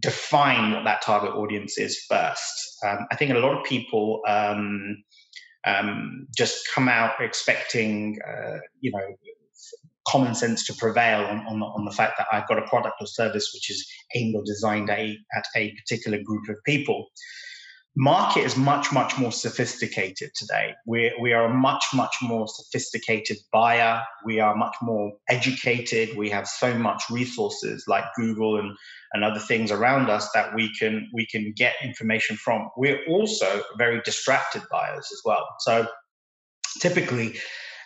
define 0.00 0.72
what 0.72 0.84
that 0.84 1.02
target 1.02 1.30
audience 1.30 1.78
is 1.78 2.00
first. 2.08 2.78
Um, 2.84 3.06
I 3.12 3.16
think 3.16 3.30
a 3.30 3.38
lot 3.38 3.56
of 3.56 3.64
people 3.64 4.22
um, 4.26 5.04
um, 5.64 6.26
just 6.36 6.68
come 6.74 6.88
out 6.88 7.12
expecting, 7.20 8.18
uh, 8.26 8.58
you 8.80 8.90
know, 8.90 9.16
common 10.08 10.34
sense 10.34 10.66
to 10.66 10.74
prevail 10.74 11.20
on, 11.26 11.46
on, 11.46 11.60
the, 11.60 11.66
on 11.66 11.84
the 11.84 11.92
fact 11.92 12.14
that 12.18 12.26
I've 12.32 12.48
got 12.48 12.58
a 12.58 12.68
product 12.68 12.96
or 13.00 13.06
service 13.06 13.52
which 13.54 13.70
is 13.70 13.86
aimed 14.16 14.34
or 14.34 14.42
designed 14.44 14.90
a, 14.90 15.16
at 15.36 15.44
a 15.54 15.72
particular 15.74 16.20
group 16.22 16.48
of 16.48 16.56
people 16.64 17.06
market 17.96 18.44
is 18.44 18.56
much 18.56 18.92
much 18.92 19.18
more 19.18 19.32
sophisticated 19.32 20.30
today. 20.34 20.74
We 20.86 21.12
we 21.20 21.32
are 21.32 21.46
a 21.46 21.54
much 21.54 21.84
much 21.94 22.16
more 22.22 22.46
sophisticated 22.46 23.38
buyer. 23.52 24.02
We 24.24 24.38
are 24.38 24.54
much 24.54 24.76
more 24.82 25.12
educated. 25.28 26.16
We 26.16 26.28
have 26.30 26.46
so 26.46 26.74
much 26.78 27.04
resources 27.10 27.84
like 27.88 28.04
google 28.14 28.58
and 28.58 28.76
and 29.12 29.24
other 29.24 29.40
things 29.40 29.70
around 29.72 30.10
us 30.10 30.30
that 30.34 30.54
we 30.54 30.72
can 30.78 31.08
we 31.14 31.26
can 31.26 31.52
get 31.56 31.74
information 31.82 32.36
from. 32.36 32.68
We're 32.76 33.02
also 33.08 33.62
very 33.78 34.00
distracted 34.04 34.62
buyers 34.70 35.08
as 35.10 35.22
well. 35.24 35.46
So 35.60 35.86
typically 36.80 37.36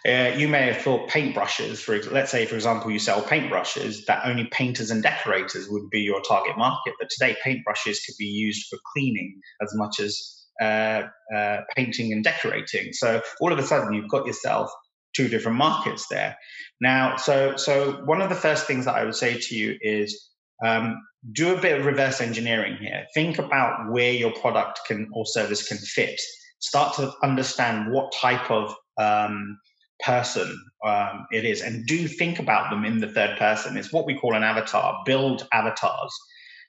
Uh, 0.06 0.32
you 0.34 0.48
may 0.48 0.72
have 0.72 0.78
thought 0.78 1.10
paintbrushes, 1.10 1.78
for 1.78 2.00
let's 2.10 2.30
say, 2.30 2.46
for 2.46 2.54
example, 2.54 2.90
you 2.90 2.98
sell 2.98 3.20
paintbrushes 3.22 4.06
that 4.06 4.24
only 4.24 4.46
painters 4.50 4.90
and 4.90 5.02
decorators 5.02 5.68
would 5.68 5.90
be 5.90 6.00
your 6.00 6.22
target 6.22 6.56
market. 6.56 6.94
But 6.98 7.10
today, 7.10 7.36
paintbrushes 7.44 7.98
could 8.06 8.14
be 8.18 8.24
used 8.24 8.66
for 8.70 8.78
cleaning 8.94 9.38
as 9.60 9.70
much 9.74 10.00
as 10.00 10.46
uh, 10.60 11.02
uh, 11.34 11.58
painting 11.76 12.12
and 12.12 12.24
decorating. 12.24 12.92
So 12.92 13.20
all 13.40 13.52
of 13.52 13.58
a 13.58 13.62
sudden, 13.62 13.92
you've 13.92 14.08
got 14.08 14.26
yourself 14.26 14.70
two 15.14 15.28
different 15.28 15.58
markets 15.58 16.06
there. 16.08 16.36
Now, 16.80 17.16
so 17.16 17.56
so 17.56 18.00
one 18.04 18.22
of 18.22 18.30
the 18.30 18.34
first 18.34 18.66
things 18.66 18.86
that 18.86 18.94
I 18.94 19.04
would 19.04 19.14
say 19.14 19.38
to 19.38 19.54
you 19.54 19.76
is 19.82 20.30
um, 20.64 20.96
do 21.32 21.54
a 21.54 21.60
bit 21.60 21.78
of 21.78 21.84
reverse 21.84 22.20
engineering 22.20 22.76
here. 22.80 23.04
Think 23.12 23.38
about 23.38 23.90
where 23.90 24.12
your 24.12 24.32
product 24.32 24.80
can 24.86 25.08
or 25.12 25.26
service 25.26 25.66
can 25.66 25.78
fit. 25.78 26.18
Start 26.60 26.96
to 26.96 27.12
understand 27.22 27.92
what 27.92 28.12
type 28.12 28.50
of 28.50 28.74
um, 28.98 29.58
person 30.04 30.58
um, 30.84 31.26
it 31.30 31.44
is. 31.44 31.60
And 31.60 31.86
do 31.86 32.08
think 32.08 32.38
about 32.38 32.70
them 32.70 32.84
in 32.84 32.98
the 32.98 33.08
third 33.08 33.38
person. 33.38 33.76
It's 33.76 33.92
what 33.92 34.06
we 34.06 34.18
call 34.18 34.34
an 34.34 34.42
avatar. 34.42 35.02
Build 35.04 35.46
avatars. 35.52 36.16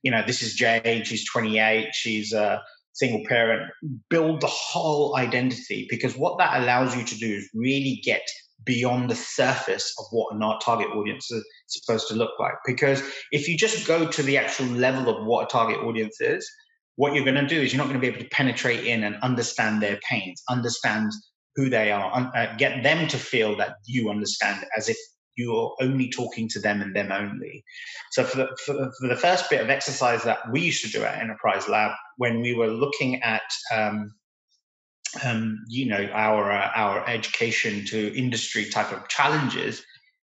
You 0.03 0.11
know 0.11 0.23
this 0.25 0.41
is 0.41 0.55
jade. 0.55 1.05
She's 1.05 1.29
28 1.29 1.89
she's 1.93 2.33
a 2.33 2.61
single 2.93 3.23
parent. 3.27 3.71
Build 4.09 4.41
the 4.41 4.47
whole 4.47 5.15
identity 5.15 5.88
because 5.89 6.15
what 6.15 6.38
that 6.39 6.61
allows 6.61 6.95
you 6.95 7.03
to 7.03 7.15
do 7.17 7.27
is 7.27 7.50
really 7.53 8.01
get 8.03 8.23
beyond 8.63 9.09
the 9.09 9.15
surface 9.15 9.93
of 9.97 10.05
what 10.11 10.35
a 10.35 10.59
target 10.63 10.88
audience 10.89 11.31
is 11.31 11.43
supposed 11.67 12.07
to 12.07 12.15
look 12.15 12.31
like. 12.39 12.53
Because 12.65 13.01
if 13.31 13.47
you 13.47 13.57
just 13.57 13.88
go 13.88 14.07
to 14.07 14.21
the 14.21 14.38
actual 14.38 14.67
level 14.67 15.09
of 15.09 15.25
what 15.25 15.45
a 15.45 15.47
target 15.47 15.79
audience 15.79 16.19
is 16.21 16.47
what 16.95 17.15
you're 17.15 17.25
going 17.25 17.35
to 17.35 17.47
do 17.47 17.59
is 17.59 17.73
you're 17.73 17.79
not 17.79 17.88
going 17.88 18.00
to 18.00 18.01
be 18.01 18.07
able 18.07 18.19
to 18.19 18.29
penetrate 18.29 18.85
in 18.85 19.03
and 19.03 19.15
understand 19.23 19.81
their 19.81 20.00
pains 20.07 20.43
understand 20.50 21.11
who 21.55 21.70
they 21.70 21.91
are, 21.91 22.31
uh, 22.36 22.55
get 22.58 22.84
them 22.84 23.08
to 23.10 23.17
feel 23.17 23.58
that 23.58 23.75
you 23.86 24.10
understand 24.10 24.65
as 24.77 24.89
if 24.89 24.98
you're 25.38 25.74
only 25.81 26.10
talking 26.10 26.48
to 26.50 26.60
them 26.60 26.81
and 26.81 26.96
them 26.96 27.12
only. 27.12 27.63
So 28.12 28.24
for 28.24 28.38
the, 28.38 28.58
for, 28.65 28.74
for 28.74 29.08
the 29.08 29.15
first 29.15 29.50
bit 29.50 29.62
of 29.62 29.70
exercise 29.70 30.24
that 30.24 30.39
we 30.51 30.62
used 30.62 30.84
to 30.84 30.91
do 30.91 31.03
at 31.03 31.22
Enterprise 31.22 31.67
Lab 31.67 31.91
when 32.17 32.41
we 32.41 32.53
were 32.53 32.67
looking 32.67 33.22
at 33.24 33.41
um, 33.74 34.13
um, 35.24 35.60
you 35.67 35.88
know 35.88 36.10
our 36.13 36.51
uh, 36.51 36.70
our 36.75 37.08
education 37.08 37.86
to 37.86 38.17
industry 38.17 38.65
type 38.65 38.91
of 38.91 39.08
challenges, 39.10 39.84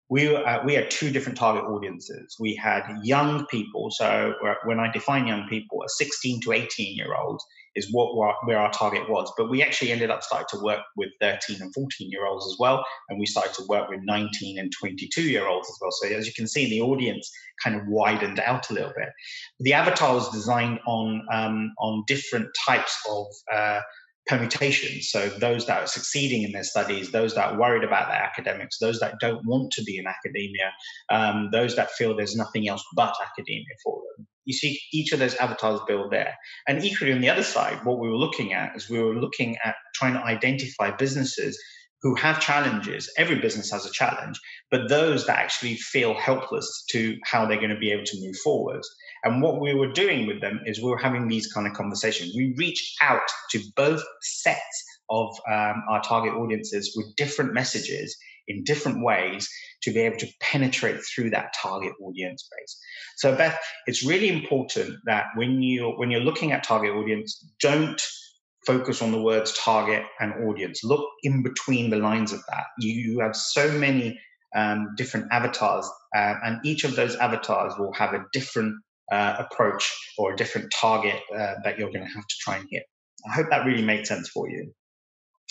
we 0.09 0.35
uh, 0.35 0.63
we 0.65 0.73
had 0.73 0.91
two 0.91 1.09
different 1.09 1.37
target 1.37 1.63
audiences. 1.63 2.35
We 2.39 2.55
had 2.55 2.83
young 3.03 3.45
people. 3.47 3.91
So 3.91 4.33
when 4.65 4.79
I 4.79 4.91
define 4.91 5.27
young 5.27 5.47
people, 5.47 5.83
a 5.83 5.89
16 5.89 6.41
to 6.41 6.51
18 6.51 6.95
year 6.95 7.15
old 7.15 7.41
is 7.75 7.91
what 7.91 8.15
where 8.45 8.59
our 8.59 8.71
target 8.71 9.09
was. 9.09 9.31
But 9.37 9.49
we 9.49 9.63
actually 9.63 9.91
ended 9.91 10.09
up 10.09 10.23
starting 10.23 10.47
to 10.51 10.63
work 10.63 10.81
with 10.95 11.09
13 11.21 11.61
and 11.61 11.73
14 11.73 12.11
year 12.11 12.25
olds 12.25 12.45
as 12.45 12.57
well, 12.59 12.85
and 13.09 13.19
we 13.19 13.25
started 13.25 13.53
to 13.55 13.65
work 13.67 13.89
with 13.89 14.01
19 14.03 14.59
and 14.59 14.71
22 14.79 15.21
year 15.23 15.47
olds 15.47 15.69
as 15.69 15.77
well. 15.81 15.91
So 15.91 16.07
as 16.07 16.27
you 16.27 16.33
can 16.33 16.47
see, 16.47 16.69
the 16.69 16.81
audience 16.81 17.31
kind 17.63 17.75
of 17.75 17.87
widened 17.87 18.39
out 18.39 18.69
a 18.69 18.73
little 18.73 18.93
bit. 18.95 19.09
The 19.59 19.73
avatar 19.73 20.13
was 20.13 20.29
designed 20.31 20.79
on 20.85 21.25
um, 21.31 21.73
on 21.79 22.03
different 22.07 22.47
types 22.65 22.97
of 23.09 23.25
uh, 23.51 23.81
permutations. 24.27 25.09
So 25.09 25.29
those 25.29 25.65
that 25.65 25.83
are 25.83 25.87
succeeding 25.87 26.43
in 26.43 26.51
their 26.51 26.63
studies, 26.63 27.11
those 27.11 27.35
that 27.35 27.53
are 27.53 27.59
worried 27.59 27.83
about 27.83 28.07
their 28.07 28.21
academics, 28.21 28.77
those 28.79 28.99
that 28.99 29.15
don't 29.19 29.45
want 29.45 29.71
to 29.73 29.83
be 29.83 29.97
in 29.97 30.05
academia, 30.07 30.71
um, 31.09 31.49
those 31.51 31.75
that 31.75 31.91
feel 31.91 32.15
there's 32.15 32.35
nothing 32.35 32.67
else 32.67 32.83
but 32.95 33.13
academia 33.21 33.75
for 33.83 34.01
them. 34.17 34.27
You 34.45 34.53
see 34.53 34.79
each 34.91 35.13
of 35.13 35.19
those 35.19 35.35
avatars 35.35 35.81
build 35.87 36.11
there. 36.11 36.35
And 36.67 36.83
equally 36.83 37.13
on 37.13 37.21
the 37.21 37.29
other 37.29 37.43
side, 37.43 37.83
what 37.85 37.99
we 37.99 38.09
were 38.09 38.17
looking 38.17 38.53
at 38.53 38.75
is 38.75 38.89
we 38.89 39.01
were 39.01 39.15
looking 39.15 39.57
at 39.63 39.75
trying 39.95 40.13
to 40.13 40.23
identify 40.23 40.91
businesses 40.91 41.57
who 42.03 42.15
have 42.15 42.41
challenges. 42.41 43.09
Every 43.17 43.39
business 43.39 43.71
has 43.71 43.85
a 43.85 43.91
challenge, 43.91 44.39
but 44.69 44.89
those 44.89 45.25
that 45.25 45.39
actually 45.39 45.77
feel 45.77 46.13
helpless 46.13 46.83
to 46.91 47.17
how 47.23 47.45
they're 47.45 47.57
going 47.57 47.69
to 47.69 47.77
be 47.77 47.91
able 47.91 48.03
to 48.03 48.21
move 48.21 48.35
forward. 48.43 48.81
And 49.23 49.41
what 49.41 49.61
we 49.61 49.73
were 49.73 49.91
doing 49.91 50.27
with 50.27 50.41
them 50.41 50.59
is 50.65 50.81
we 50.81 50.89
were 50.89 50.97
having 50.97 51.29
these 51.29 51.51
kind 51.51 51.65
of 51.65 51.73
conversations. 51.73 52.33
We 52.35 52.53
reach 52.57 52.95
out 53.01 53.21
to 53.51 53.61
both 53.77 54.03
sets 54.21 54.83
of 55.09 55.29
um, 55.49 55.83
our 55.89 56.01
target 56.01 56.33
audiences 56.33 56.93
with 56.95 57.15
different 57.15 57.53
messages 57.53 58.17
in 58.49 58.65
different 58.65 59.01
ways 59.01 59.49
to 59.83 59.91
be 59.91 60.01
able 60.01 60.17
to 60.17 60.27
penetrate 60.41 60.99
through 61.03 61.29
that 61.29 61.53
target 61.61 61.93
audience 62.01 62.49
base. 62.51 62.77
So 63.15 63.35
Beth, 63.35 63.57
it's 63.87 64.05
really 64.05 64.29
important 64.29 64.95
that 65.05 65.27
when 65.35 65.61
you 65.61 65.93
when 65.95 66.11
you're 66.11 66.21
looking 66.21 66.51
at 66.51 66.63
target 66.63 66.91
audience, 66.91 67.45
don't 67.61 68.01
focus 68.65 69.01
on 69.01 69.11
the 69.11 69.21
words 69.21 69.57
target 69.57 70.03
and 70.19 70.33
audience. 70.45 70.83
Look 70.83 71.05
in 71.23 71.43
between 71.43 71.89
the 71.89 71.97
lines 71.97 72.33
of 72.33 72.41
that. 72.49 72.65
You, 72.79 72.93
you 72.93 73.19
have 73.19 73.35
so 73.35 73.71
many 73.71 74.19
um, 74.55 74.93
different 74.97 75.27
avatars, 75.31 75.89
uh, 76.15 76.35
and 76.43 76.59
each 76.63 76.83
of 76.83 76.95
those 76.95 77.15
avatars 77.15 77.73
will 77.77 77.93
have 77.93 78.13
a 78.13 78.25
different 78.33 78.75
uh, 79.11 79.35
approach 79.39 79.91
or 80.17 80.33
a 80.33 80.35
different 80.35 80.71
target 80.71 81.19
uh, 81.33 81.55
that 81.63 81.77
you're 81.77 81.91
going 81.91 82.05
to 82.05 82.13
have 82.13 82.27
to 82.27 82.35
try 82.39 82.57
and 82.57 82.67
hit. 82.69 82.83
I 83.29 83.33
hope 83.33 83.49
that 83.49 83.65
really 83.65 83.83
made 83.83 84.05
sense 84.05 84.29
for 84.29 84.49
you. 84.49 84.73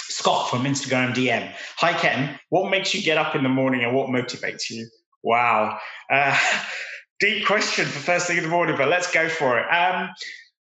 Scott 0.01 0.51
from 0.51 0.65
Instagram 0.65 1.15
DM. 1.15 1.51
Hi, 1.79 1.95
Ken. 1.95 2.39
What 2.51 2.71
makes 2.71 2.95
you 2.95 3.03
get 3.03 3.19
up 3.19 3.35
in 3.35 3.43
the 3.43 3.49
morning 3.49 3.83
and 3.83 3.95
what 3.95 4.09
motivates 4.09 4.69
you? 4.71 4.87
Wow. 5.23 5.79
Uh, 6.11 6.39
deep 7.21 7.47
question 7.47 7.87
for 7.87 7.99
first 7.99 8.27
thing 8.27 8.37
in 8.37 8.43
the 8.43 8.51
morning, 8.51 8.77
but 8.77 8.89
let's 8.89 9.11
go 9.11 9.29
for 9.29 9.59
it. 9.59 9.67
Um, 9.73 10.11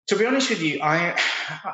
to 0.07 0.15
be 0.15 0.25
honest 0.25 0.49
with 0.49 0.61
you, 0.61 0.79
I 0.81 1.17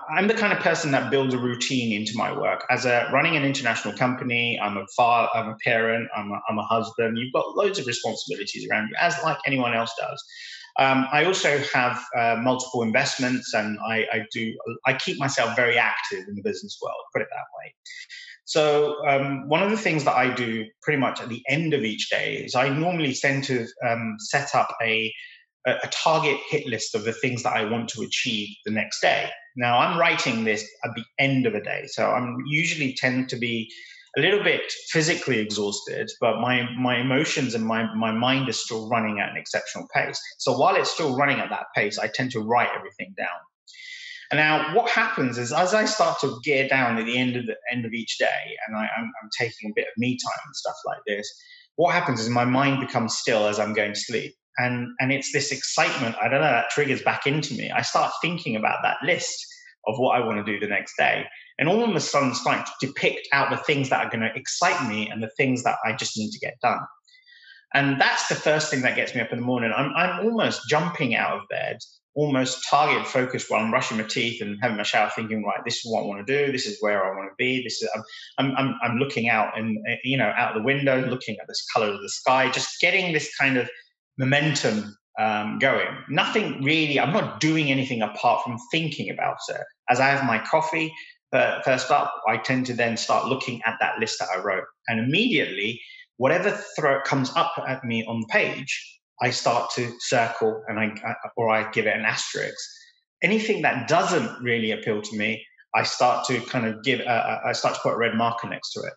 I'm 0.10 0.28
the 0.28 0.34
kind 0.34 0.54
of 0.54 0.60
person 0.60 0.92
that 0.92 1.10
builds 1.10 1.34
a 1.34 1.38
routine 1.38 1.94
into 1.94 2.14
my 2.16 2.38
work. 2.38 2.66
As 2.70 2.86
a 2.86 3.10
running 3.12 3.36
an 3.36 3.44
international 3.44 3.94
company, 3.96 4.60
I'm 4.62 4.78
a 4.78 4.86
father, 4.96 5.30
I'm 5.34 5.50
a 5.50 5.56
parent, 5.64 6.10
I'm 6.16 6.32
a, 6.32 6.42
I'm 6.50 6.60
a 6.60 6.64
husband. 6.64 7.18
You've 7.18 7.34
got 7.34 7.56
loads 7.56 7.80
of 7.80 7.88
responsibilities 7.88 8.68
around 8.70 8.90
you, 8.90 8.96
as 9.00 9.16
like 9.24 9.38
anyone 9.46 9.74
else 9.74 9.92
does. 10.00 10.24
Um, 10.80 11.08
I 11.12 11.26
also 11.26 11.58
have 11.74 12.04
uh, 12.16 12.36
multiple 12.40 12.84
investments, 12.84 13.54
and 13.54 13.80
I, 13.88 14.06
I, 14.14 14.26
do 14.32 14.56
I 14.86 14.94
keep 14.94 15.18
myself 15.18 15.56
very 15.56 15.78
active 15.78 16.26
in 16.28 16.36
the 16.36 16.44
business 16.44 16.78
world. 16.82 16.98
Put 17.14 17.24
it 17.24 17.30
that 17.32 17.46
way. 17.58 17.74
So 18.46 19.06
um, 19.08 19.50
one 19.50 19.64
of 19.64 19.72
the 19.72 19.78
things 19.78 20.04
that 20.06 20.16
I 20.16 20.34
do 20.34 20.66
pretty 20.82 21.00
much 21.00 21.20
at 21.20 21.30
the 21.30 21.42
end 21.50 21.74
of 21.74 21.84
each 21.84 22.10
day 22.10 22.38
is 22.38 22.56
I 22.56 22.70
normally 22.70 23.14
tend 23.14 23.44
to 23.46 23.66
um, 23.86 24.16
set 24.20 24.54
up 24.54 24.70
a 24.82 25.12
a 25.68 25.90
target 25.92 26.40
hit 26.50 26.66
list 26.66 26.96
of 26.96 27.04
the 27.04 27.14
things 27.14 27.44
that 27.44 27.54
I 27.54 27.66
want 27.66 27.90
to 27.90 28.02
achieve 28.02 28.50
the 28.66 28.72
next 28.72 29.02
day. 29.02 29.30
Now 29.56 29.78
I'm 29.80 30.00
writing 30.00 30.44
this 30.44 30.68
at 30.86 30.92
the 30.96 31.04
end 31.20 31.46
of 31.46 31.56
a 31.56 31.62
day, 31.62 31.86
so 31.88 32.10
I'm 32.10 32.38
usually 32.48 32.94
tend 32.94 33.30
to 33.30 33.38
be 33.38 33.70
a 34.18 34.22
little 34.22 34.44
bit 34.44 34.62
physically 34.90 35.40
exhausted, 35.40 36.10
but 36.22 36.40
my 36.40 36.68
my 36.80 36.98
emotions 36.98 37.54
and 37.54 37.66
my 37.66 37.94
my 37.96 38.12
mind 38.12 38.50
is 38.50 38.64
still 38.64 38.90
running 38.90 39.20
at 39.20 39.30
an 39.30 39.38
exceptional 39.38 39.88
pace. 39.94 40.20
So 40.38 40.58
while 40.58 40.76
it's 40.76 40.92
still 40.92 41.16
running 41.16 41.40
at 41.40 41.50
that 41.50 41.68
pace, 41.76 42.00
I 42.00 42.08
tend 42.08 42.32
to 42.32 42.40
write 42.40 42.70
everything 42.76 43.14
down. 43.18 43.40
And 44.32 44.40
now 44.40 44.76
what 44.76 44.90
happens 44.90 45.38
is 45.38 45.54
as 45.54 45.74
I 45.74 45.86
start 45.86 46.20
to 46.22 46.40
gear 46.44 46.68
down 46.68 46.98
at 46.98 47.06
the 47.06 47.18
end 47.18 47.36
of 47.36 47.46
the 47.46 47.56
end 47.72 47.86
of 47.86 47.94
each 47.94 48.18
day, 48.18 48.58
and 48.68 48.76
I, 48.76 48.88
I'm 48.98 49.30
taking 49.38 49.70
a 49.70 49.74
bit 49.76 49.88
of 49.88 49.98
me 49.98 50.18
time 50.18 50.44
and 50.46 50.56
stuff 50.56 50.76
like 50.86 51.00
this, 51.08 51.30
what 51.76 51.94
happens 51.94 52.20
is 52.20 52.30
my 52.30 52.44
mind 52.44 52.82
becomes 52.82 53.18
still 53.18 53.48
as 53.48 53.60
I'm 53.60 53.74
going 53.74 53.94
to 53.94 54.00
sleep 54.00 54.36
and 54.58 54.88
and 55.00 55.12
it's 55.12 55.32
this 55.32 55.52
excitement 55.52 56.16
i 56.22 56.28
don't 56.28 56.42
know 56.42 56.48
that 56.48 56.70
triggers 56.70 57.02
back 57.02 57.28
into 57.28 57.54
me. 57.54 57.70
I 57.70 57.82
start 57.82 58.12
thinking 58.22 58.56
about 58.56 58.80
that 58.84 58.98
list 59.04 59.46
of 59.88 59.98
what 59.98 60.16
i 60.20 60.26
want 60.26 60.46
to 60.46 60.52
do 60.52 60.60
the 60.60 60.68
next 60.68 60.96
day. 60.98 61.26
And 61.60 61.68
all 61.68 61.84
of 61.84 61.96
a 61.96 62.00
sudden 62.00 62.36
starting 62.36 62.66
to 62.66 62.88
depict 62.88 63.28
out 63.34 63.50
the 63.50 63.58
things 63.58 63.90
that 63.90 64.06
are 64.06 64.10
going 64.10 64.22
to 64.22 64.36
excite 64.36 64.88
me 64.88 65.10
and 65.10 65.24
the 65.24 65.32
things 65.38 65.64
that 65.64 65.78
i 65.86 65.94
just 65.94 66.18
need 66.18 66.32
to 66.32 66.40
get 66.40 66.60
done. 66.62 66.80
And 67.74 68.00
that's 68.00 68.28
the 68.28 68.36
first 68.36 68.72
thing 68.72 68.82
that 68.82 68.96
gets 68.96 69.14
me 69.14 69.22
up 69.22 69.34
in 69.34 69.40
the 69.40 69.46
morning. 69.46 69.74
I'm, 69.76 69.92
I'm 69.94 70.26
almost 70.26 70.62
jumping 70.70 71.16
out 71.16 71.38
of 71.38 71.48
bed 71.50 71.78
almost 72.18 72.66
target 72.68 73.06
focused 73.06 73.48
while 73.48 73.64
i'm 73.64 73.70
brushing 73.70 73.96
my 73.96 74.04
teeth 74.04 74.42
and 74.42 74.58
having 74.60 74.76
my 74.76 74.82
shower 74.82 75.12
thinking 75.16 75.44
right 75.44 75.64
this 75.64 75.86
is 75.86 75.92
what 75.92 76.02
i 76.02 76.06
want 76.06 76.26
to 76.26 76.46
do. 76.46 76.52
This 76.52 76.66
is 76.66 76.82
where 76.82 77.06
i 77.06 77.16
want 77.16 77.30
to 77.30 77.36
be. 77.38 77.64
This 77.64 77.82
is 77.82 77.90
i'm 78.40 78.56
i'm, 78.58 78.76
I'm 78.82 78.98
looking 78.98 79.30
out 79.30 79.58
and 79.58 79.78
you 80.04 80.18
know 80.18 80.34
out 80.36 80.56
the 80.56 80.64
window 80.64 81.00
looking 81.08 81.38
at 81.40 81.48
this 81.48 81.64
color 81.72 81.90
of 81.94 82.02
the 82.02 82.10
sky 82.10 82.50
just 82.50 82.82
getting 82.82 83.14
this 83.14 83.34
kind 83.36 83.58
of 83.58 83.70
momentum 84.18 84.96
um, 85.20 85.60
going. 85.60 85.88
Nothing 86.10 86.64
really, 86.64 87.00
I'm 87.00 87.14
not 87.14 87.40
doing 87.40 87.72
anything 87.72 88.02
apart 88.02 88.44
from 88.44 88.58
thinking 88.72 89.10
about 89.10 89.38
it. 89.50 89.62
As 89.90 90.00
I 90.00 90.10
have 90.10 90.26
my 90.26 90.40
coffee, 90.40 90.94
uh, 91.34 91.62
first 91.62 91.92
up, 91.92 92.14
I 92.28 92.38
tend 92.38 92.66
to 92.68 92.74
then 92.74 92.98
start 92.98 93.28
looking 93.28 93.62
at 93.66 93.76
that 93.80 94.00
list 94.00 94.20
that 94.20 94.30
I 94.34 94.40
wrote. 94.40 94.64
And 94.88 95.00
immediately, 95.00 95.82
whatever 96.18 96.62
comes 97.06 97.32
up 97.36 97.52
at 97.68 97.84
me 97.84 98.06
on 98.08 98.22
the 98.22 98.28
page, 98.28 99.00
I 99.22 99.32
start 99.32 99.72
to 99.76 99.92
circle 100.00 100.64
and 100.68 100.80
I, 100.80 101.16
or 101.36 101.50
I 101.50 101.70
give 101.72 101.88
it 101.88 101.96
an 101.96 102.06
asterisk. 102.06 102.56
Anything 103.24 103.64
that 103.64 103.88
doesn't 103.88 104.42
really 104.42 104.72
appeal 104.72 105.02
to 105.02 105.18
me, 105.18 105.44
I 105.76 105.84
start 105.84 106.26
to 106.28 106.40
kind 106.42 106.68
of 106.68 106.84
give, 106.84 107.02
uh, 107.02 107.04
uh 107.04 107.42
I 107.46 107.52
start 107.54 107.76
to 107.76 107.82
put 107.82 107.94
a 107.94 107.98
red 107.98 108.16
marker 108.16 108.48
next 108.48 108.74
to 108.74 108.82
it. 108.82 108.94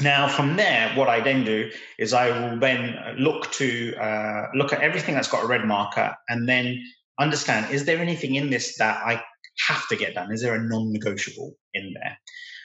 Now, 0.00 0.28
from 0.28 0.56
there, 0.56 0.94
what 0.94 1.08
I 1.08 1.20
then 1.20 1.44
do 1.44 1.70
is 1.98 2.12
I 2.12 2.30
will 2.30 2.58
then 2.58 2.96
look 3.18 3.50
to 3.52 3.94
uh, 3.96 4.46
look 4.54 4.72
at 4.72 4.80
everything 4.80 5.14
that's 5.14 5.28
got 5.28 5.44
a 5.44 5.46
red 5.46 5.64
marker, 5.64 6.14
and 6.28 6.48
then 6.48 6.82
understand: 7.18 7.72
is 7.74 7.84
there 7.84 7.98
anything 7.98 8.36
in 8.36 8.50
this 8.50 8.78
that 8.78 9.02
I 9.04 9.22
have 9.68 9.86
to 9.88 9.96
get 9.96 10.14
done? 10.14 10.32
Is 10.32 10.42
there 10.42 10.54
a 10.54 10.62
non-negotiable 10.62 11.54
in 11.74 11.92
there? 12.00 12.16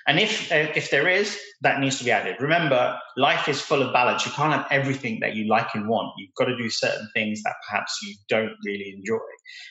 And 0.08 0.20
if 0.20 0.51
uh, 0.51 0.72
if 0.75 0.91
there 0.91 1.08
is, 1.10 1.38
that 1.62 1.79
needs 1.79 1.98
to 1.98 2.03
be 2.03 2.12
added. 2.12 2.36
Remember, 2.39 2.98
life 3.17 3.50
is 3.50 3.60
full 3.60 3.82
of 3.82 3.91
balance. 3.91 4.25
You 4.25 4.32
can't 4.34 4.53
have 4.53 4.67
everything 4.70 5.20
that 5.22 5.36
you 5.36 5.48
like 5.48 5.74
and 5.74 5.89
want. 5.89 6.13
You've 6.17 6.36
got 6.38 6.46
to 6.46 6.55
do 6.55 6.70
certain 6.70 7.10
things 7.15 7.41
that 7.44 7.55
perhaps 7.67 7.98
you 8.03 8.15
don't 8.29 8.53
really 8.63 8.94
enjoy. 8.96 9.17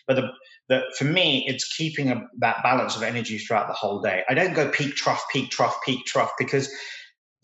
But 0.08 0.24
the, 0.68 0.82
for 0.98 1.04
me, 1.04 1.44
it's 1.46 1.72
keeping 1.76 2.10
a, 2.10 2.20
that 2.40 2.64
balance 2.64 2.96
of 2.96 3.04
energy 3.04 3.38
throughout 3.38 3.68
the 3.68 3.74
whole 3.74 4.00
day. 4.00 4.24
I 4.28 4.34
don't 4.34 4.54
go 4.54 4.68
peak 4.68 4.96
trough, 4.96 5.22
peak 5.32 5.50
trough, 5.50 5.76
peak 5.86 6.04
trough 6.04 6.32
because 6.36 6.68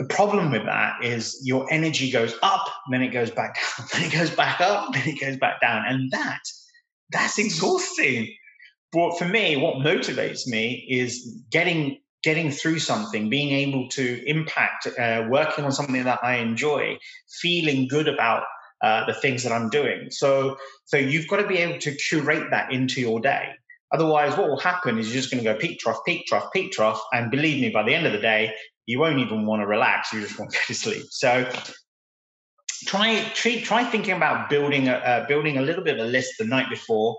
the 0.00 0.06
problem 0.06 0.50
with 0.50 0.64
that 0.64 1.04
is 1.04 1.38
your 1.44 1.70
energy 1.70 2.10
goes 2.10 2.34
up, 2.42 2.64
then 2.90 3.02
it 3.02 3.08
goes 3.08 3.30
back 3.30 3.54
down, 3.54 3.86
then 3.92 4.02
it 4.04 4.12
goes 4.12 4.30
back 4.30 4.58
up, 4.62 4.94
then 4.94 5.06
it 5.06 5.20
goes 5.20 5.36
back 5.36 5.60
down, 5.60 5.84
and 5.86 6.10
that 6.10 6.40
that's 7.12 7.38
exhausting. 7.38 8.34
But 8.92 9.18
for 9.18 9.26
me, 9.26 9.58
what 9.58 9.76
motivates 9.76 10.46
me 10.46 10.86
is 10.88 11.42
getting 11.50 11.98
getting 12.22 12.50
through 12.50 12.78
something, 12.78 13.28
being 13.28 13.50
able 13.50 13.88
to 13.90 14.22
impact, 14.26 14.88
uh, 14.98 15.26
working 15.28 15.66
on 15.66 15.72
something 15.72 16.04
that 16.04 16.20
I 16.22 16.36
enjoy, 16.36 16.98
feeling 17.42 17.86
good 17.86 18.08
about 18.08 18.44
uh, 18.82 19.04
the 19.04 19.14
things 19.14 19.42
that 19.42 19.52
I'm 19.52 19.68
doing. 19.68 20.08
So, 20.10 20.56
so 20.86 20.96
you've 20.96 21.28
got 21.28 21.38
to 21.38 21.46
be 21.46 21.58
able 21.58 21.78
to 21.78 21.94
curate 21.94 22.48
that 22.50 22.72
into 22.72 23.02
your 23.02 23.20
day. 23.20 23.50
Otherwise, 23.92 24.36
what 24.36 24.48
will 24.48 24.60
happen 24.60 24.98
is 24.98 25.08
you're 25.08 25.20
just 25.20 25.30
going 25.30 25.42
to 25.42 25.52
go 25.52 25.58
peak 25.58 25.78
trough, 25.80 25.98
peak 26.06 26.24
trough, 26.26 26.52
peak 26.52 26.72
trough, 26.72 27.00
and 27.12 27.30
believe 27.30 27.60
me, 27.60 27.70
by 27.70 27.82
the 27.82 27.94
end 27.94 28.06
of 28.06 28.12
the 28.12 28.20
day, 28.20 28.54
you 28.90 28.98
won't 28.98 29.20
even 29.20 29.46
want 29.46 29.62
to 29.62 29.66
relax. 29.66 30.12
You 30.12 30.20
just 30.20 30.38
want 30.38 30.50
to 30.50 30.58
go 30.58 30.62
to 30.66 30.74
sleep. 30.74 31.06
So, 31.10 31.50
try 32.86 33.22
try, 33.34 33.60
try 33.60 33.84
thinking 33.84 34.14
about 34.14 34.50
building 34.50 34.88
a 34.88 34.94
uh, 34.94 35.26
building 35.26 35.58
a 35.58 35.62
little 35.62 35.84
bit 35.84 35.98
of 35.98 36.06
a 36.06 36.08
list 36.08 36.34
the 36.38 36.44
night 36.44 36.68
before 36.70 37.16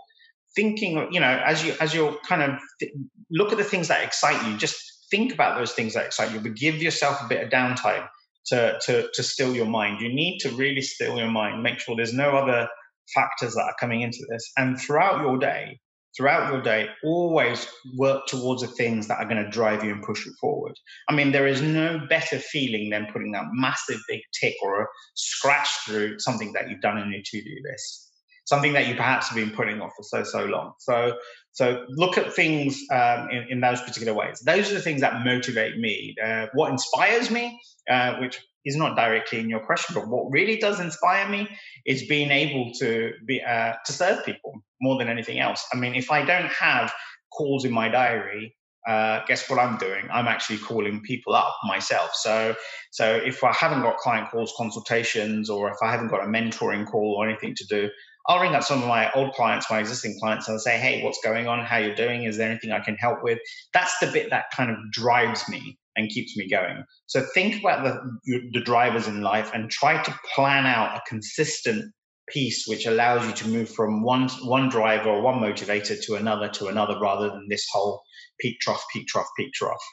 thinking 0.55 1.07
you 1.11 1.19
know 1.19 1.41
as 1.45 1.63
you 1.63 1.73
as 1.79 1.93
you're 1.93 2.17
kind 2.27 2.41
of 2.41 2.59
th- 2.79 2.91
look 3.29 3.51
at 3.51 3.57
the 3.57 3.63
things 3.63 3.87
that 3.87 4.03
excite 4.03 4.45
you 4.47 4.57
just 4.57 4.77
think 5.09 5.33
about 5.33 5.57
those 5.57 5.71
things 5.73 5.93
that 5.93 6.05
excite 6.05 6.31
you 6.31 6.39
but 6.39 6.55
give 6.55 6.81
yourself 6.81 7.21
a 7.21 7.27
bit 7.27 7.43
of 7.43 7.49
downtime 7.49 8.05
to 8.45 8.77
to 8.81 9.07
to 9.13 9.23
still 9.23 9.55
your 9.55 9.65
mind 9.65 10.01
you 10.01 10.13
need 10.13 10.39
to 10.39 10.49
really 10.51 10.81
still 10.81 11.17
your 11.17 11.31
mind 11.31 11.61
make 11.63 11.79
sure 11.79 11.95
there's 11.95 12.13
no 12.13 12.35
other 12.35 12.67
factors 13.13 13.53
that 13.53 13.63
are 13.63 13.75
coming 13.79 14.01
into 14.01 14.25
this 14.29 14.51
and 14.57 14.79
throughout 14.79 15.21
your 15.21 15.37
day 15.37 15.77
throughout 16.15 16.51
your 16.51 16.61
day, 16.61 16.89
always 17.03 17.67
work 17.95 18.25
towards 18.27 18.61
the 18.61 18.67
things 18.67 19.07
that 19.07 19.19
are 19.19 19.25
going 19.25 19.43
to 19.43 19.49
drive 19.49 19.83
you 19.83 19.91
and 19.91 20.03
push 20.03 20.25
you 20.25 20.33
forward. 20.39 20.73
I 21.09 21.15
mean, 21.15 21.31
there 21.31 21.47
is 21.47 21.61
no 21.61 21.99
better 22.09 22.39
feeling 22.39 22.89
than 22.89 23.07
putting 23.11 23.31
that 23.31 23.45
massive 23.53 23.99
big 24.07 24.21
tick 24.39 24.55
or 24.61 24.81
a 24.81 24.87
scratch 25.15 25.69
through 25.85 26.19
something 26.19 26.53
that 26.53 26.69
you've 26.69 26.81
done 26.81 26.97
in 26.97 27.11
your 27.11 27.21
to-do 27.23 27.55
list, 27.69 28.11
something 28.45 28.73
that 28.73 28.87
you 28.87 28.95
perhaps 28.95 29.29
have 29.29 29.35
been 29.37 29.51
putting 29.51 29.81
off 29.81 29.91
for 29.95 30.03
so 30.03 30.23
so 30.23 30.45
long. 30.45 30.73
So 30.79 31.17
so 31.53 31.85
look 31.89 32.17
at 32.17 32.33
things 32.33 32.81
um, 32.91 33.29
in, 33.29 33.47
in, 33.49 33.61
those 33.61 33.81
particular 33.81 34.13
ways. 34.13 34.39
Those 34.39 34.71
are 34.71 34.75
the 34.75 34.81
things 34.81 35.01
that 35.01 35.25
motivate 35.25 35.77
me. 35.77 36.15
Uh, 36.23 36.47
what 36.53 36.71
inspires 36.71 37.29
me, 37.29 37.59
uh, 37.89 38.15
which 38.17 38.39
is 38.63 38.75
not 38.75 38.95
directly 38.95 39.39
in 39.39 39.49
your 39.49 39.59
question, 39.59 39.95
but 39.95 40.07
what 40.07 40.31
really 40.31 40.57
does 40.57 40.79
inspire 40.79 41.27
me 41.27 41.49
is 41.85 42.07
being 42.07 42.31
able 42.31 42.71
to 42.73 43.13
be 43.25 43.41
uh, 43.41 43.73
to 43.85 43.91
serve 43.91 44.23
people 44.23 44.63
more 44.81 44.97
than 44.97 45.09
anything 45.09 45.39
else. 45.39 45.65
I 45.73 45.77
mean, 45.77 45.95
if 45.95 46.09
I 46.09 46.23
don't 46.23 46.51
have 46.51 46.93
calls 47.33 47.65
in 47.65 47.71
my 47.71 47.89
diary, 47.89 48.55
uh, 48.87 49.23
guess 49.27 49.49
what 49.49 49.59
I'm 49.59 49.77
doing? 49.77 50.07
I'm 50.11 50.27
actually 50.27 50.57
calling 50.57 51.01
people 51.01 51.35
up 51.35 51.55
myself. 51.63 52.11
So, 52.13 52.55
so 52.91 53.15
if 53.15 53.43
I 53.43 53.53
haven't 53.53 53.81
got 53.81 53.97
client 53.97 54.29
calls, 54.31 54.53
consultations, 54.57 55.49
or 55.49 55.69
if 55.69 55.77
I 55.83 55.91
haven't 55.91 56.07
got 56.07 56.23
a 56.23 56.27
mentoring 56.27 56.87
call 56.87 57.15
or 57.17 57.27
anything 57.27 57.53
to 57.55 57.65
do, 57.67 57.89
I'll 58.27 58.41
ring 58.41 58.53
up 58.53 58.63
some 58.63 58.81
of 58.81 58.87
my 58.87 59.11
old 59.13 59.33
clients, 59.33 59.69
my 59.69 59.79
existing 59.79 60.17
clients, 60.19 60.47
and 60.47 60.55
I'll 60.55 60.59
say, 60.59 60.77
"Hey, 60.77 61.03
what's 61.03 61.19
going 61.23 61.47
on? 61.47 61.65
How 61.65 61.77
you're 61.77 61.95
doing? 61.95 62.23
Is 62.23 62.37
there 62.37 62.49
anything 62.49 62.71
I 62.71 62.79
can 62.79 62.95
help 62.95 63.23
with?" 63.23 63.39
That's 63.73 63.97
the 63.99 64.07
bit 64.07 64.29
that 64.29 64.45
kind 64.55 64.69
of 64.69 64.77
drives 64.91 65.47
me 65.49 65.79
and 65.95 66.09
keeps 66.09 66.37
me 66.37 66.47
going. 66.47 66.83
So 67.07 67.25
think 67.33 67.59
about 67.59 67.83
the, 67.83 68.49
the 68.53 68.61
drivers 68.61 69.07
in 69.07 69.21
life 69.21 69.51
and 69.53 69.69
try 69.69 70.01
to 70.01 70.19
plan 70.33 70.65
out 70.65 70.95
a 70.95 71.01
consistent 71.07 71.91
piece 72.29 72.65
which 72.67 72.85
allows 72.85 73.25
you 73.27 73.33
to 73.33 73.47
move 73.47 73.69
from 73.69 74.03
one 74.03 74.29
one 74.43 74.69
driver 74.69 75.09
or 75.09 75.21
one 75.21 75.39
motivator 75.39 76.01
to 76.01 76.15
another 76.15 76.47
to 76.47 76.67
another 76.67 76.97
rather 76.99 77.29
than 77.29 77.45
this 77.49 77.67
whole 77.71 78.01
peak 78.39 78.57
trough 78.61 78.83
peak 78.93 79.07
trough 79.07 79.27
peak 79.37 79.51
trough 79.53 79.83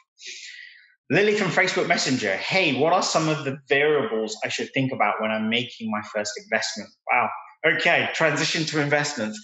lily 1.09 1.35
from 1.35 1.49
facebook 1.49 1.87
messenger 1.87 2.35
hey 2.37 2.79
what 2.79 2.93
are 2.93 3.01
some 3.01 3.27
of 3.27 3.43
the 3.43 3.57
variables 3.67 4.37
i 4.43 4.47
should 4.47 4.69
think 4.73 4.91
about 4.91 5.15
when 5.19 5.31
i'm 5.31 5.49
making 5.49 5.91
my 5.91 6.01
first 6.13 6.31
investment 6.43 6.89
wow 7.11 7.29
okay 7.65 8.09
transition 8.13 8.65
to 8.65 8.81
investments 8.81 9.39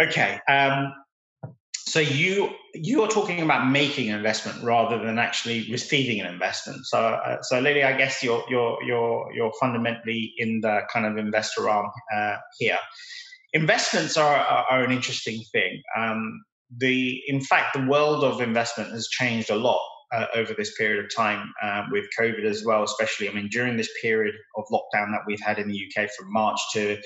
okay 0.00 0.40
um, 0.48 0.92
so 1.90 1.98
you 1.98 2.50
you 2.72 3.02
are 3.02 3.08
talking 3.08 3.42
about 3.42 3.68
making 3.68 4.10
an 4.10 4.16
investment 4.16 4.62
rather 4.62 5.04
than 5.04 5.18
actually 5.18 5.68
receiving 5.72 6.20
an 6.20 6.26
investment. 6.32 6.86
So 6.86 6.98
uh, 6.98 7.42
so 7.42 7.58
Lily, 7.58 7.82
I 7.82 7.96
guess 7.96 8.22
you're 8.22 8.44
you're 8.48 8.78
you're 8.84 9.28
you're 9.34 9.52
fundamentally 9.58 10.32
in 10.38 10.60
the 10.60 10.82
kind 10.92 11.04
of 11.04 11.16
investor 11.16 11.68
arm 11.68 11.90
uh, 12.14 12.36
here. 12.58 12.78
Investments 13.54 14.16
are, 14.16 14.36
are, 14.36 14.66
are 14.70 14.84
an 14.84 14.92
interesting 14.92 15.42
thing. 15.50 15.82
Um, 15.96 16.40
the 16.78 17.20
in 17.26 17.40
fact 17.40 17.74
the 17.74 17.84
world 17.86 18.22
of 18.22 18.40
investment 18.40 18.90
has 18.90 19.08
changed 19.08 19.50
a 19.50 19.56
lot 19.56 19.80
uh, 20.12 20.26
over 20.36 20.54
this 20.54 20.76
period 20.76 21.04
of 21.04 21.10
time 21.12 21.52
uh, 21.60 21.82
with 21.90 22.04
COVID 22.18 22.44
as 22.44 22.64
well, 22.64 22.84
especially. 22.84 23.28
I 23.28 23.32
mean, 23.32 23.48
during 23.50 23.76
this 23.76 23.90
period 24.00 24.36
of 24.56 24.64
lockdown 24.72 25.10
that 25.10 25.22
we've 25.26 25.40
had 25.40 25.58
in 25.58 25.66
the 25.66 25.86
UK 25.86 26.08
from 26.16 26.32
March 26.32 26.60
to 26.74 26.98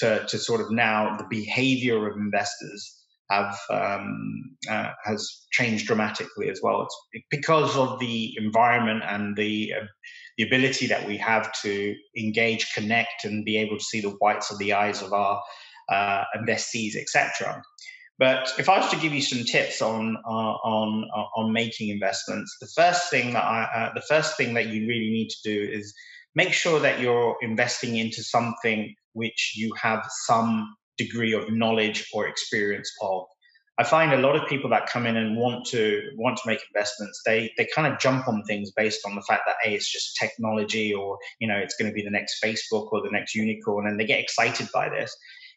to, 0.00 0.26
to 0.28 0.38
sort 0.38 0.60
of 0.60 0.70
now, 0.70 1.16
the 1.16 1.26
behavior 1.28 2.08
of 2.08 2.16
investors 2.16 2.98
have 3.30 3.58
um, 3.70 4.56
uh, 4.70 4.90
has 5.04 5.46
changed 5.52 5.86
dramatically 5.86 6.48
as 6.48 6.60
well. 6.62 6.82
It's 7.12 7.24
because 7.30 7.76
of 7.76 7.98
the 7.98 8.34
environment 8.38 9.02
and 9.06 9.36
the 9.36 9.74
uh, 9.78 9.84
the 10.38 10.44
ability 10.44 10.86
that 10.86 11.06
we 11.06 11.16
have 11.16 11.52
to 11.62 11.94
engage, 12.16 12.72
connect, 12.72 13.24
and 13.24 13.44
be 13.44 13.58
able 13.58 13.76
to 13.76 13.84
see 13.84 14.00
the 14.00 14.16
whites 14.20 14.50
of 14.50 14.58
the 14.58 14.72
eyes 14.72 15.02
of 15.02 15.12
our 15.12 15.42
uh, 15.90 16.24
investees, 16.36 16.96
etc. 16.96 17.60
But 18.18 18.52
if 18.58 18.68
I 18.68 18.78
was 18.78 18.90
to 18.90 18.96
give 18.96 19.12
you 19.12 19.22
some 19.22 19.44
tips 19.44 19.80
on 19.82 20.16
uh, 20.26 20.54
on 20.64 21.08
uh, 21.14 21.40
on 21.40 21.52
making 21.52 21.90
investments, 21.90 22.56
the 22.60 22.68
first 22.74 23.10
thing 23.10 23.32
that 23.34 23.44
I, 23.44 23.62
uh, 23.74 23.94
the 23.94 24.02
first 24.02 24.36
thing 24.36 24.54
that 24.54 24.68
you 24.68 24.88
really 24.88 25.10
need 25.10 25.28
to 25.28 25.38
do 25.44 25.70
is 25.70 25.94
make 26.38 26.52
sure 26.52 26.78
that 26.78 27.00
you're 27.00 27.36
investing 27.42 27.96
into 27.96 28.22
something 28.22 28.94
which 29.14 29.54
you 29.56 29.68
have 29.74 30.02
some 30.26 30.52
degree 30.96 31.32
of 31.32 31.50
knowledge 31.50 32.06
or 32.14 32.28
experience 32.28 32.90
of. 33.02 33.24
I 33.80 33.84
find 33.84 34.12
a 34.12 34.24
lot 34.26 34.36
of 34.36 34.48
people 34.48 34.70
that 34.70 34.86
come 34.86 35.04
in 35.06 35.16
and 35.16 35.36
want 35.36 35.66
to 35.72 35.82
want 36.16 36.36
to 36.38 36.48
make 36.50 36.60
investments, 36.70 37.22
they 37.26 37.40
they 37.56 37.66
kind 37.74 37.92
of 37.92 37.98
jump 38.00 38.28
on 38.28 38.42
things 38.44 38.70
based 38.82 39.02
on 39.06 39.16
the 39.16 39.22
fact 39.22 39.42
that 39.46 39.56
hey, 39.62 39.74
it's 39.74 39.90
just 39.96 40.16
technology, 40.16 40.88
or 40.92 41.18
you 41.40 41.48
know, 41.48 41.58
it's 41.64 41.76
going 41.78 41.90
to 41.90 41.94
be 41.94 42.04
the 42.04 42.16
next 42.18 42.42
Facebook 42.44 42.86
or 42.92 43.02
the 43.02 43.10
next 43.18 43.34
unicorn, 43.34 43.86
and 43.88 43.98
they 43.98 44.06
get 44.12 44.20
excited 44.20 44.68
by 44.72 44.88
this. 44.88 45.10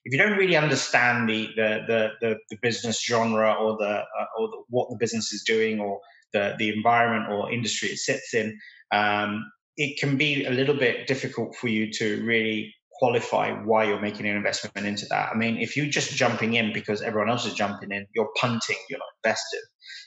If 0.06 0.14
you 0.14 0.20
don't 0.20 0.38
really 0.38 0.60
understand 0.66 1.30
the 1.30 1.42
the 1.60 1.70
the 1.90 2.02
the, 2.22 2.32
the 2.52 2.58
business 2.62 2.98
genre 3.04 3.54
or 3.54 3.78
the 3.78 3.94
uh, 4.20 4.28
or 4.38 4.48
the, 4.54 4.60
what 4.70 4.90
the 4.90 4.98
business 5.04 5.34
is 5.34 5.44
doing 5.54 5.80
or 5.80 6.00
the 6.34 6.56
the 6.60 6.70
environment 6.70 7.32
or 7.32 7.52
industry 7.52 7.90
it 7.90 7.98
sits 7.98 8.36
in, 8.36 8.48
um, 8.92 9.32
it 9.78 10.00
can 10.00 10.18
be 10.18 10.46
a 10.46 10.52
little 10.52 10.76
bit 10.76 11.08
difficult 11.08 11.56
for 11.56 11.68
you 11.68 11.92
to 11.94 12.24
really 12.24 12.74
qualify 13.00 13.52
why 13.52 13.84
you're 13.86 14.02
making 14.02 14.28
an 14.28 14.36
investment 14.36 14.86
into 14.86 15.06
that. 15.10 15.32
I 15.32 15.36
mean, 15.36 15.58
if 15.58 15.76
you're 15.76 15.88
just 15.88 16.16
jumping 16.16 16.54
in 16.54 16.72
because 16.72 17.02
everyone 17.02 17.30
else 17.30 17.48
is 17.48 17.54
jumping 17.56 17.92
in, 17.92 18.06
you're 18.14 18.30
punting, 18.40 18.78
you're 18.90 19.00
not 19.00 19.08
invested. 19.24 19.62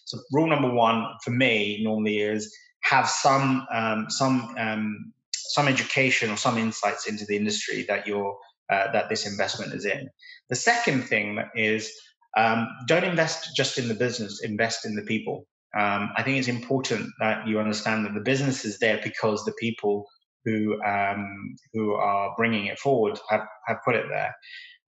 So 0.05 0.18
rule 0.33 0.46
number 0.46 0.72
one 0.72 1.05
for 1.24 1.31
me 1.31 1.83
normally 1.83 2.18
is 2.18 2.55
have 2.83 3.09
some 3.09 3.66
um, 3.72 4.07
some 4.11 4.55
um, 4.59 5.12
some 5.33 5.66
education 5.66 6.31
or 6.31 6.37
some 6.37 6.59
insights 6.59 7.07
into 7.07 7.24
the 7.27 7.37
industry 7.37 7.85
that 7.88 8.07
you're 8.07 8.37
uh, 8.70 8.92
that 8.92 9.09
this 9.09 9.27
investment 9.27 9.74
is 9.74 9.85
in. 9.85 10.09
The 10.48 10.57
second 10.57 11.03
thing 11.03 11.42
is 11.55 11.92
um, 12.37 12.68
don't 12.87 13.05
invest 13.05 13.57
just 13.57 13.79
in 13.79 13.88
the 13.88 13.94
business, 13.94 14.40
invest 14.42 14.87
in 14.87 14.94
the 14.94 15.03
people. 15.03 15.46
Um, 15.76 16.12
I 16.16 16.22
think 16.22 16.38
it's 16.38 16.48
important 16.48 17.10
that 17.20 17.46
you 17.46 17.58
understand 17.58 18.04
that 18.04 18.14
the 18.14 18.20
business 18.20 18.64
is 18.64 18.78
there 18.78 19.00
because 19.02 19.44
the 19.44 19.54
people 19.58 20.06
who 20.44 20.80
um, 20.82 21.56
who 21.72 21.94
are 21.94 22.34
bringing 22.37 22.66
it 22.66 22.78
forward 22.78 23.18
have, 23.28 23.46
have 23.66 23.78
put 23.84 23.96
it 23.96 24.06
there. 24.08 24.34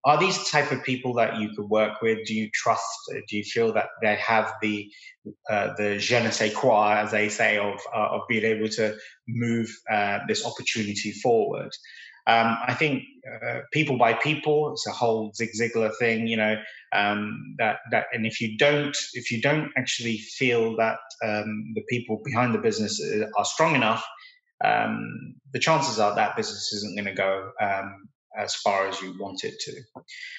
Are 0.05 0.21
these 0.21 0.49
type 0.49 0.71
of 0.71 0.85
people 0.85 1.15
that 1.15 1.41
you 1.41 1.49
could 1.57 1.69
work 1.69 2.01
with? 2.01 2.27
Do 2.27 2.35
you 2.35 2.49
trust? 2.55 2.87
Do 3.29 3.37
you 3.37 3.43
feel 3.43 3.73
that 3.73 3.89
they 4.03 4.15
have 4.17 4.53
the 4.63 4.89
uh, 5.51 5.75
the 5.77 5.99
je 5.99 6.23
ne 6.23 6.31
sais 6.31 6.55
quoi, 6.55 6.99
as 6.99 7.11
they 7.11 7.29
say, 7.29 7.59
of 7.59 7.81
uh, 7.93 8.09
of 8.13 8.23
being 8.29 8.45
able 8.45 8.69
to 8.69 8.97
move 9.27 9.69
uh, 9.91 10.21
this 10.29 10.47
opportunity 10.47 11.11
forward? 11.11 11.73
Um, 12.27 12.59
I 12.67 12.75
think 12.75 13.05
uh, 13.45 13.61
people 13.73 13.99
by 13.99 14.15
people, 14.15 14.73
it's 14.73 14.87
a 14.87 14.93
whole 14.93 15.33
Zig 15.35 15.51
Ziglar 15.61 15.93
thing, 15.99 16.27
you 16.27 16.37
know. 16.37 16.57
Um, 16.93 17.55
that 17.59 17.79
that, 17.91 18.07
and 18.13 18.27
if 18.27 18.41
you 18.41 18.57
don't, 18.57 18.97
if 19.15 19.31
you 19.31 19.41
don't 19.41 19.71
actually 19.77 20.19
feel 20.19 20.77
that 20.77 20.99
um, 21.25 21.73
the 21.75 21.83
people 21.89 22.21
behind 22.25 22.55
the 22.55 22.59
business 22.59 23.01
uh, 23.01 23.27
are 23.37 23.45
strong 23.45 23.75
enough, 23.75 24.05
um, 24.65 25.35
the 25.53 25.59
chances 25.59 25.99
are 25.99 26.15
that 26.15 26.37
business 26.37 26.73
isn't 26.73 26.97
going 26.97 27.07
to 27.07 27.15
go 27.15 27.51
um, 27.61 28.09
as 28.39 28.55
far 28.57 28.89
as 28.89 29.01
you 29.01 29.15
want 29.19 29.45
it 29.45 29.55
to. 29.61 29.73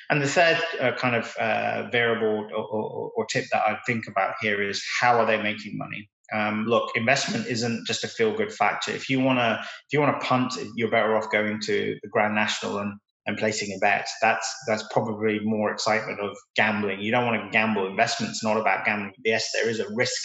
And 0.10 0.22
the 0.22 0.28
third 0.28 0.62
uh, 0.80 0.92
kind 0.94 1.16
of 1.16 1.36
uh, 1.38 1.90
variable 1.92 2.48
or, 2.56 2.64
or, 2.66 3.12
or, 3.16 3.26
tip 3.26 3.46
that 3.52 3.64
I 3.68 3.78
think 3.86 4.08
about 4.08 4.36
here 4.42 4.62
is 4.62 4.84
how 5.00 5.20
are 5.20 5.26
they 5.26 5.42
making 5.42 5.78
money? 5.78 6.10
Um, 6.34 6.66
look, 6.66 6.92
investment 6.96 7.48
isn't 7.48 7.88
just 7.88 8.04
a 8.04 8.08
feel 8.08 8.36
good 8.36 8.52
factor. 8.52 8.92
If 8.92 9.10
you 9.10 9.20
want 9.20 9.40
to, 9.40 9.60
if 9.62 9.94
you 9.94 10.00
want 10.02 10.20
to 10.20 10.28
punt, 10.28 10.54
you're 10.76 10.92
better 10.92 11.16
off 11.16 11.32
going 11.32 11.60
to 11.62 11.98
the 12.02 12.10
Grand 12.10 12.36
National 12.36 12.80
and, 12.80 13.00
and 13.26 13.38
placing 13.38 13.74
a 13.76 13.80
bet. 13.80 14.08
That's 14.22 14.54
that's 14.68 14.84
probably 14.92 15.40
more 15.42 15.72
excitement 15.72 16.20
of 16.20 16.36
gambling. 16.56 17.00
You 17.00 17.12
don't 17.12 17.26
want 17.26 17.42
to 17.42 17.50
gamble. 17.50 17.88
Investment's 17.88 18.44
not 18.44 18.58
about 18.58 18.86
gambling. 18.86 19.14
Yes, 19.24 19.50
there 19.54 19.70
is 19.70 19.80
a 19.80 19.94
risk 19.94 20.22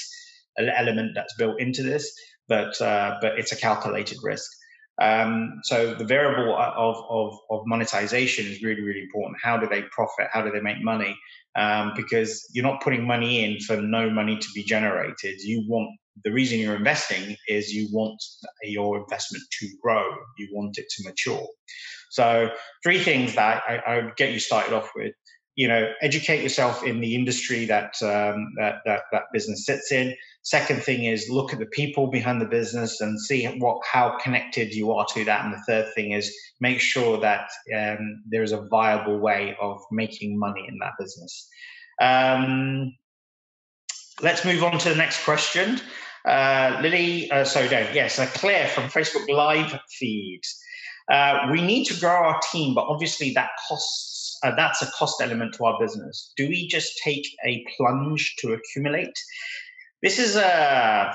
element 0.59 1.13
that's 1.15 1.35
built 1.37 1.61
into 1.61 1.83
this, 1.83 2.13
but 2.49 2.81
uh, 2.81 3.19
but 3.21 3.39
it's 3.39 3.53
a 3.53 3.57
calculated 3.57 4.19
risk. 4.23 4.51
Um, 5.01 5.61
so 5.65 5.95
the 5.95 6.05
variable 6.05 6.55
of, 6.57 6.97
of, 7.09 7.39
of 7.51 7.63
monetization 7.67 8.47
is 8.47 8.63
really, 8.63 8.83
really 8.83 9.03
important. 9.03 9.37
How 9.43 9.57
do 9.57 9.67
they 9.67 9.83
profit? 9.83 10.29
How 10.33 10.43
do 10.43 10.51
they 10.51 10.61
make 10.61 10.83
money? 10.83 11.17
Um, 11.57 11.93
because 11.97 12.47
you're 12.53 12.65
not 12.65 12.83
putting 12.83 13.07
money 13.07 13.45
in 13.45 13.61
for 13.61 13.77
no 13.77 14.11
money 14.11 14.39
to 14.39 14.49
be 14.55 14.63
generated. 14.63 15.41
You 15.41 15.65
want 15.67 15.91
the 16.25 16.33
reason 16.33 16.59
you're 16.59 16.77
investing 16.77 17.37
is 17.49 17.73
you 17.73 17.89
want 17.91 18.23
your 18.63 18.99
investment 18.99 19.45
to 19.61 19.69
grow. 19.83 20.05
You 20.39 20.49
want 20.53 20.79
it 20.79 20.87
to 20.91 21.09
mature. 21.09 21.47
So 22.11 22.51
three 22.83 22.99
things 22.99 23.35
that 23.37 23.63
I, 23.67 23.77
I 23.77 23.97
would 24.03 24.17
get 24.17 24.33
you 24.33 24.39
started 24.39 24.75
off 24.75 24.91
with. 24.95 25.15
You 25.55 25.69
know, 25.69 25.93
educate 26.01 26.43
yourself 26.43 26.83
in 26.83 27.01
the 27.01 27.15
industry 27.15 27.67
that 27.67 27.95
um, 28.03 28.53
that, 28.59 28.77
that 28.87 29.03
that 29.13 29.25
business 29.33 29.67
sits 29.67 29.93
in. 29.93 30.15
Second 30.43 30.83
thing 30.83 31.05
is 31.05 31.29
look 31.29 31.53
at 31.53 31.59
the 31.59 31.67
people 31.67 32.07
behind 32.07 32.41
the 32.41 32.47
business 32.47 33.01
and 33.01 33.21
see 33.21 33.45
what 33.59 33.79
how 33.91 34.17
connected 34.19 34.75
you 34.75 34.93
are 34.93 35.07
to 35.15 35.25
that. 35.25 35.45
And 35.45 35.53
the 35.53 35.63
third 35.67 35.93
thing 35.95 36.13
is 36.13 36.35
make 36.61 36.81
sure 36.81 37.19
that 37.21 37.51
um, 37.77 38.23
there 38.27 38.43
is 38.43 38.53
a 38.53 38.63
viable 38.63 39.19
way 39.19 39.57
of 39.61 39.79
making 39.91 40.39
money 40.39 40.65
in 40.67 40.79
that 40.79 40.93
business. 40.99 41.49
Um, 42.01 42.97
let's 44.23 44.45
move 44.45 44.63
on 44.63 44.79
to 44.79 44.89
the 44.89 44.97
next 44.97 45.25
question. 45.25 45.81
Uh, 46.25 46.79
Lily, 46.81 47.31
uh, 47.31 47.45
no, 47.55 47.91
yes, 47.93 48.19
uh, 48.19 48.27
Claire 48.27 48.69
from 48.69 48.85
Facebook 48.85 49.29
Live 49.29 49.79
feeds. 49.91 50.59
Uh, 51.11 51.49
we 51.51 51.61
need 51.61 51.85
to 51.85 51.99
grow 51.99 52.11
our 52.11 52.41
team, 52.53 52.75
but 52.75 52.87
obviously 52.87 53.33
that 53.33 53.51
costs. 53.69 54.12
Uh, 54.43 54.55
that's 54.57 54.83
a 54.83 54.91
cost 54.93 55.21
element 55.21 55.55
to 55.55 55.65
our 55.65 55.79
business. 55.79 56.33
Do 56.37 56.49
we 56.49 56.67
just 56.69 56.99
take 57.05 57.27
a 57.47 57.65
plunge 57.77 58.37
to 58.39 58.53
accumulate? 58.53 59.15
This 60.03 60.19
is 60.19 60.37
a 60.37 61.15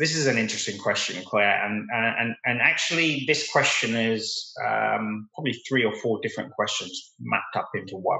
this 0.00 0.16
is 0.16 0.26
an 0.26 0.38
interesting 0.38 0.76
question, 0.78 1.22
Claire, 1.24 1.64
and 1.64 1.88
and 1.92 2.34
and 2.44 2.60
actually, 2.60 3.24
this 3.28 3.48
question 3.50 3.94
is 3.94 4.52
um, 4.66 5.28
probably 5.34 5.52
three 5.68 5.84
or 5.84 5.94
four 5.96 6.18
different 6.20 6.50
questions 6.52 7.12
mapped 7.20 7.56
up 7.56 7.70
into 7.74 7.96
one. 7.96 8.18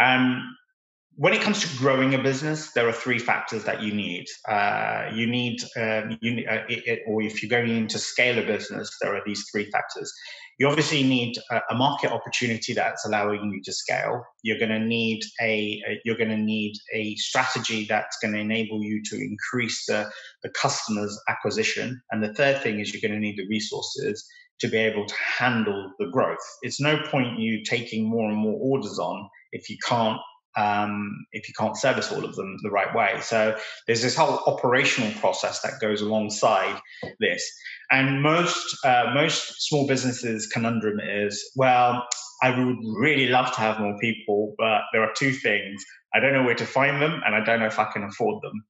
Um, 0.00 0.56
when 1.16 1.34
it 1.34 1.42
comes 1.42 1.60
to 1.60 1.78
growing 1.78 2.14
a 2.14 2.22
business, 2.22 2.72
there 2.72 2.88
are 2.88 2.92
three 2.92 3.18
factors 3.18 3.64
that 3.64 3.82
you 3.82 3.92
need. 3.92 4.26
Uh, 4.48 5.10
you 5.12 5.26
need, 5.26 5.60
um, 5.76 6.18
you, 6.20 6.44
uh, 6.48 6.64
it, 6.68 6.86
it, 6.86 7.00
or 7.06 7.22
if 7.22 7.42
you're 7.42 7.50
going 7.50 7.76
in 7.76 7.86
to 7.88 7.98
scale 7.98 8.38
a 8.38 8.46
business, 8.46 8.96
there 9.00 9.14
are 9.14 9.22
these 9.26 9.44
three 9.50 9.70
factors 9.70 10.12
you 10.62 10.68
obviously 10.68 11.02
need 11.02 11.34
a, 11.50 11.60
a 11.70 11.74
market 11.74 12.12
opportunity 12.12 12.72
that's 12.72 13.04
allowing 13.04 13.50
you 13.52 13.60
to 13.64 13.72
scale. 13.72 14.24
You're 14.42 14.60
going 14.60 14.70
to 14.70 14.78
need 14.78 15.22
a, 15.40 15.82
a 15.88 16.00
you're 16.04 16.16
going 16.16 16.30
to 16.30 16.36
need 16.36 16.74
a 16.92 17.16
strategy 17.16 17.84
that's 17.88 18.16
going 18.18 18.34
to 18.34 18.40
enable 18.40 18.80
you 18.80 19.02
to 19.06 19.16
increase 19.16 19.86
the, 19.86 20.08
the 20.44 20.50
customers 20.50 21.18
acquisition. 21.28 22.00
And 22.12 22.22
the 22.22 22.34
third 22.34 22.62
thing 22.62 22.80
is 22.80 22.92
you're 22.92 23.00
going 23.00 23.20
to 23.20 23.26
need 23.26 23.38
the 23.38 23.48
resources 23.48 24.24
to 24.60 24.68
be 24.68 24.76
able 24.76 25.04
to 25.04 25.14
handle 25.16 25.90
the 25.98 26.06
growth. 26.12 26.38
It's 26.62 26.80
no 26.80 26.96
point 27.10 27.40
you 27.40 27.64
taking 27.64 28.08
more 28.08 28.28
and 28.28 28.38
more 28.38 28.58
orders 28.60 29.00
on 29.00 29.28
if 29.50 29.68
you 29.68 29.76
can't 29.84 30.20
um, 30.56 31.26
if 31.32 31.48
you 31.48 31.54
can't 31.58 31.76
service 31.76 32.12
all 32.12 32.24
of 32.24 32.36
them 32.36 32.56
the 32.62 32.70
right 32.70 32.94
way. 32.94 33.20
So 33.22 33.56
there's 33.86 34.02
this 34.02 34.16
whole 34.16 34.40
operational 34.46 35.12
process 35.20 35.60
that 35.62 35.80
goes 35.80 36.00
alongside 36.00 36.80
this. 37.20 37.50
And 37.90 38.22
most 38.22 38.76
uh, 38.84 39.12
most 39.14 39.68
small 39.68 39.86
businesses 39.86 40.46
conundrum 40.46 41.00
is, 41.00 41.52
well, 41.56 42.06
I 42.42 42.50
would 42.50 42.76
really 42.96 43.28
love 43.28 43.52
to 43.52 43.60
have 43.60 43.80
more 43.80 43.96
people, 43.98 44.54
but 44.58 44.82
there 44.92 45.02
are 45.02 45.12
two 45.16 45.32
things: 45.32 45.84
I 46.14 46.20
don't 46.20 46.32
know 46.32 46.44
where 46.44 46.54
to 46.54 46.66
find 46.66 47.00
them, 47.00 47.20
and 47.24 47.34
I 47.34 47.44
don't 47.44 47.60
know 47.60 47.66
if 47.66 47.78
I 47.78 47.90
can 47.92 48.04
afford 48.04 48.42
them. 48.42 48.64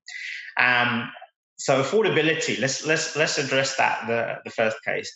Um, 0.58 1.10
so 1.56 1.80
affordability. 1.80 2.58
Let's 2.58 2.84
let's 2.84 3.16
let's 3.16 3.38
address 3.38 3.76
that 3.76 4.06
the 4.06 4.38
the 4.44 4.50
first 4.50 4.76
case 4.84 5.12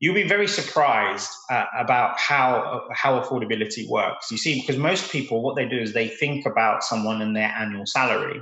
you'll 0.00 0.14
be 0.14 0.28
very 0.28 0.46
surprised 0.46 1.30
uh, 1.50 1.64
about 1.76 2.18
how 2.18 2.82
how 2.92 3.20
affordability 3.20 3.88
works. 3.88 4.30
You 4.30 4.38
see, 4.38 4.60
because 4.60 4.76
most 4.76 5.10
people, 5.10 5.42
what 5.42 5.56
they 5.56 5.68
do 5.68 5.78
is 5.78 5.92
they 5.92 6.08
think 6.08 6.46
about 6.46 6.84
someone 6.84 7.22
and 7.22 7.34
their 7.34 7.48
annual 7.48 7.86
salary 7.86 8.40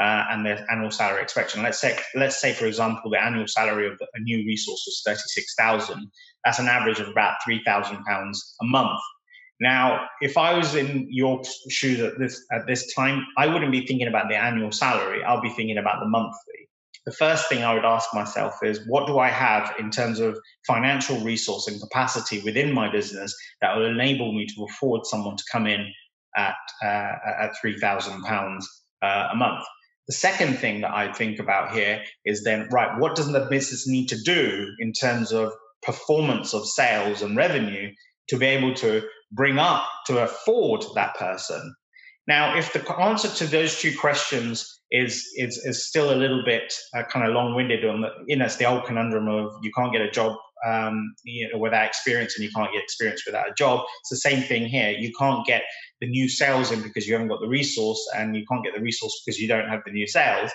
uh, 0.00 0.24
and 0.30 0.44
their 0.44 0.64
annual 0.70 0.90
salary 0.90 1.20
expectation. 1.22 1.62
Let's 1.62 1.80
say, 1.80 1.98
let's 2.14 2.40
say, 2.40 2.52
for 2.52 2.66
example, 2.66 3.10
the 3.10 3.22
annual 3.22 3.46
salary 3.46 3.86
of 3.86 4.00
a 4.00 4.20
new 4.20 4.38
resource 4.38 4.82
was 4.86 5.02
thirty 5.06 5.26
six 5.26 5.54
thousand. 5.58 6.10
That's 6.44 6.58
an 6.58 6.68
average 6.68 7.00
of 7.00 7.08
about 7.08 7.36
three 7.44 7.62
thousand 7.64 8.02
pounds 8.04 8.56
a 8.62 8.64
month. 8.64 9.00
Now, 9.60 10.06
if 10.20 10.36
I 10.36 10.58
was 10.58 10.74
in 10.74 11.06
your 11.10 11.42
shoes 11.68 12.00
at 12.00 12.18
this 12.18 12.44
at 12.50 12.66
this 12.66 12.92
time, 12.94 13.24
I 13.38 13.46
wouldn't 13.46 13.72
be 13.72 13.86
thinking 13.86 14.08
about 14.08 14.28
the 14.28 14.36
annual 14.36 14.72
salary. 14.72 15.22
I'll 15.22 15.40
be 15.40 15.50
thinking 15.50 15.78
about 15.78 16.00
the 16.00 16.08
monthly 16.08 16.68
the 17.06 17.12
first 17.12 17.48
thing 17.48 17.62
I 17.62 17.74
would 17.74 17.84
ask 17.84 18.08
myself 18.14 18.54
is 18.62 18.80
what 18.86 19.06
do 19.06 19.18
I 19.18 19.28
have 19.28 19.74
in 19.78 19.90
terms 19.90 20.20
of 20.20 20.38
financial 20.66 21.20
resource 21.20 21.68
and 21.68 21.80
capacity 21.80 22.40
within 22.42 22.72
my 22.72 22.90
business 22.90 23.34
that 23.60 23.76
will 23.76 23.86
enable 23.86 24.32
me 24.32 24.46
to 24.46 24.64
afford 24.64 25.04
someone 25.04 25.36
to 25.36 25.44
come 25.52 25.66
in 25.66 25.92
at 26.36 26.56
uh, 26.82 27.12
at 27.40 27.52
three 27.60 27.78
thousand 27.78 28.24
uh, 28.24 28.26
pounds 28.26 28.68
a 29.02 29.36
month. 29.36 29.64
The 30.08 30.14
second 30.14 30.58
thing 30.58 30.82
that 30.82 30.92
I 30.94 31.12
think 31.12 31.38
about 31.38 31.74
here 31.74 32.02
is 32.24 32.44
then 32.44 32.68
right, 32.70 32.98
what 32.98 33.14
does 33.14 33.30
the 33.30 33.46
business 33.50 33.86
need 33.88 34.08
to 34.08 34.20
do 34.22 34.66
in 34.78 34.92
terms 34.92 35.32
of 35.32 35.52
performance 35.82 36.54
of 36.54 36.66
sales 36.66 37.22
and 37.22 37.36
revenue 37.36 37.90
to 38.28 38.38
be 38.38 38.46
able 38.46 38.74
to 38.74 39.02
bring 39.32 39.58
up 39.58 39.86
to 40.06 40.22
afford 40.22 40.84
that 40.94 41.16
person? 41.16 41.74
Now, 42.26 42.56
if 42.56 42.72
the 42.72 42.98
answer 42.98 43.28
to 43.28 43.46
those 43.46 43.78
two 43.78 43.96
questions 43.96 44.80
is 44.90 45.26
is, 45.36 45.58
is 45.64 45.86
still 45.86 46.12
a 46.12 46.16
little 46.16 46.42
bit 46.44 46.72
uh, 46.94 47.02
kind 47.04 47.26
of 47.26 47.34
long-winded 47.34 47.84
on 47.84 48.00
the 48.02 48.10
you 48.26 48.36
know 48.36 48.44
it's 48.44 48.56
the 48.56 48.64
old 48.64 48.84
conundrum 48.84 49.28
of 49.28 49.52
you 49.62 49.70
can't 49.76 49.92
get 49.92 50.00
a 50.00 50.10
job 50.10 50.36
um, 50.64 51.14
you 51.24 51.50
know, 51.50 51.58
without 51.58 51.86
experience 51.86 52.36
and 52.36 52.44
you 52.44 52.50
can't 52.50 52.72
get 52.72 52.82
experience 52.82 53.24
without 53.26 53.50
a 53.50 53.54
job 53.54 53.80
it's 54.00 54.10
the 54.10 54.16
same 54.16 54.42
thing 54.42 54.66
here. 54.66 54.90
You 54.90 55.12
can't 55.18 55.44
get 55.46 55.64
the 56.00 56.08
new 56.08 56.28
sales 56.28 56.70
in 56.70 56.82
because 56.82 57.06
you 57.06 57.14
haven't 57.14 57.28
got 57.28 57.40
the 57.40 57.48
resource 57.48 58.00
and 58.16 58.36
you 58.36 58.44
can't 58.50 58.64
get 58.64 58.74
the 58.74 58.80
resource 58.80 59.20
because 59.24 59.38
you 59.38 59.48
don't 59.48 59.68
have 59.68 59.80
the 59.84 59.92
new 59.92 60.06
sales 60.06 60.50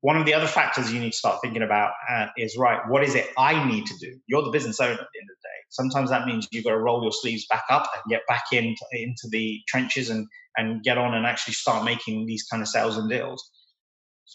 one 0.00 0.16
of 0.16 0.26
the 0.26 0.34
other 0.34 0.46
factors 0.46 0.92
you 0.92 1.00
need 1.00 1.12
to 1.12 1.16
start 1.16 1.40
thinking 1.42 1.62
about 1.62 1.92
uh, 2.08 2.26
is 2.36 2.56
right 2.56 2.80
what 2.88 3.02
is 3.02 3.14
it 3.14 3.30
i 3.38 3.66
need 3.66 3.86
to 3.86 3.94
do? 3.98 4.18
You're 4.26 4.42
the 4.42 4.50
business 4.50 4.80
owner 4.80 4.92
at 4.92 4.98
the 4.98 5.20
end 5.20 5.30
of 5.30 5.36
the 5.36 5.48
day. 5.48 5.56
Sometimes 5.70 6.10
that 6.10 6.26
means 6.26 6.46
you've 6.50 6.64
got 6.64 6.70
to 6.70 6.78
roll 6.78 7.02
your 7.02 7.12
sleeves 7.12 7.46
back 7.48 7.64
up 7.70 7.88
and 7.94 8.10
get 8.10 8.22
back 8.28 8.44
into, 8.52 8.84
into 8.92 9.28
the 9.30 9.60
trenches 9.68 10.10
and 10.10 10.26
and 10.56 10.82
get 10.82 10.96
on 10.96 11.14
and 11.14 11.26
actually 11.26 11.54
start 11.54 11.84
making 11.84 12.26
these 12.26 12.44
kind 12.50 12.62
of 12.62 12.68
sales 12.68 12.96
and 12.96 13.10
deals. 13.10 13.50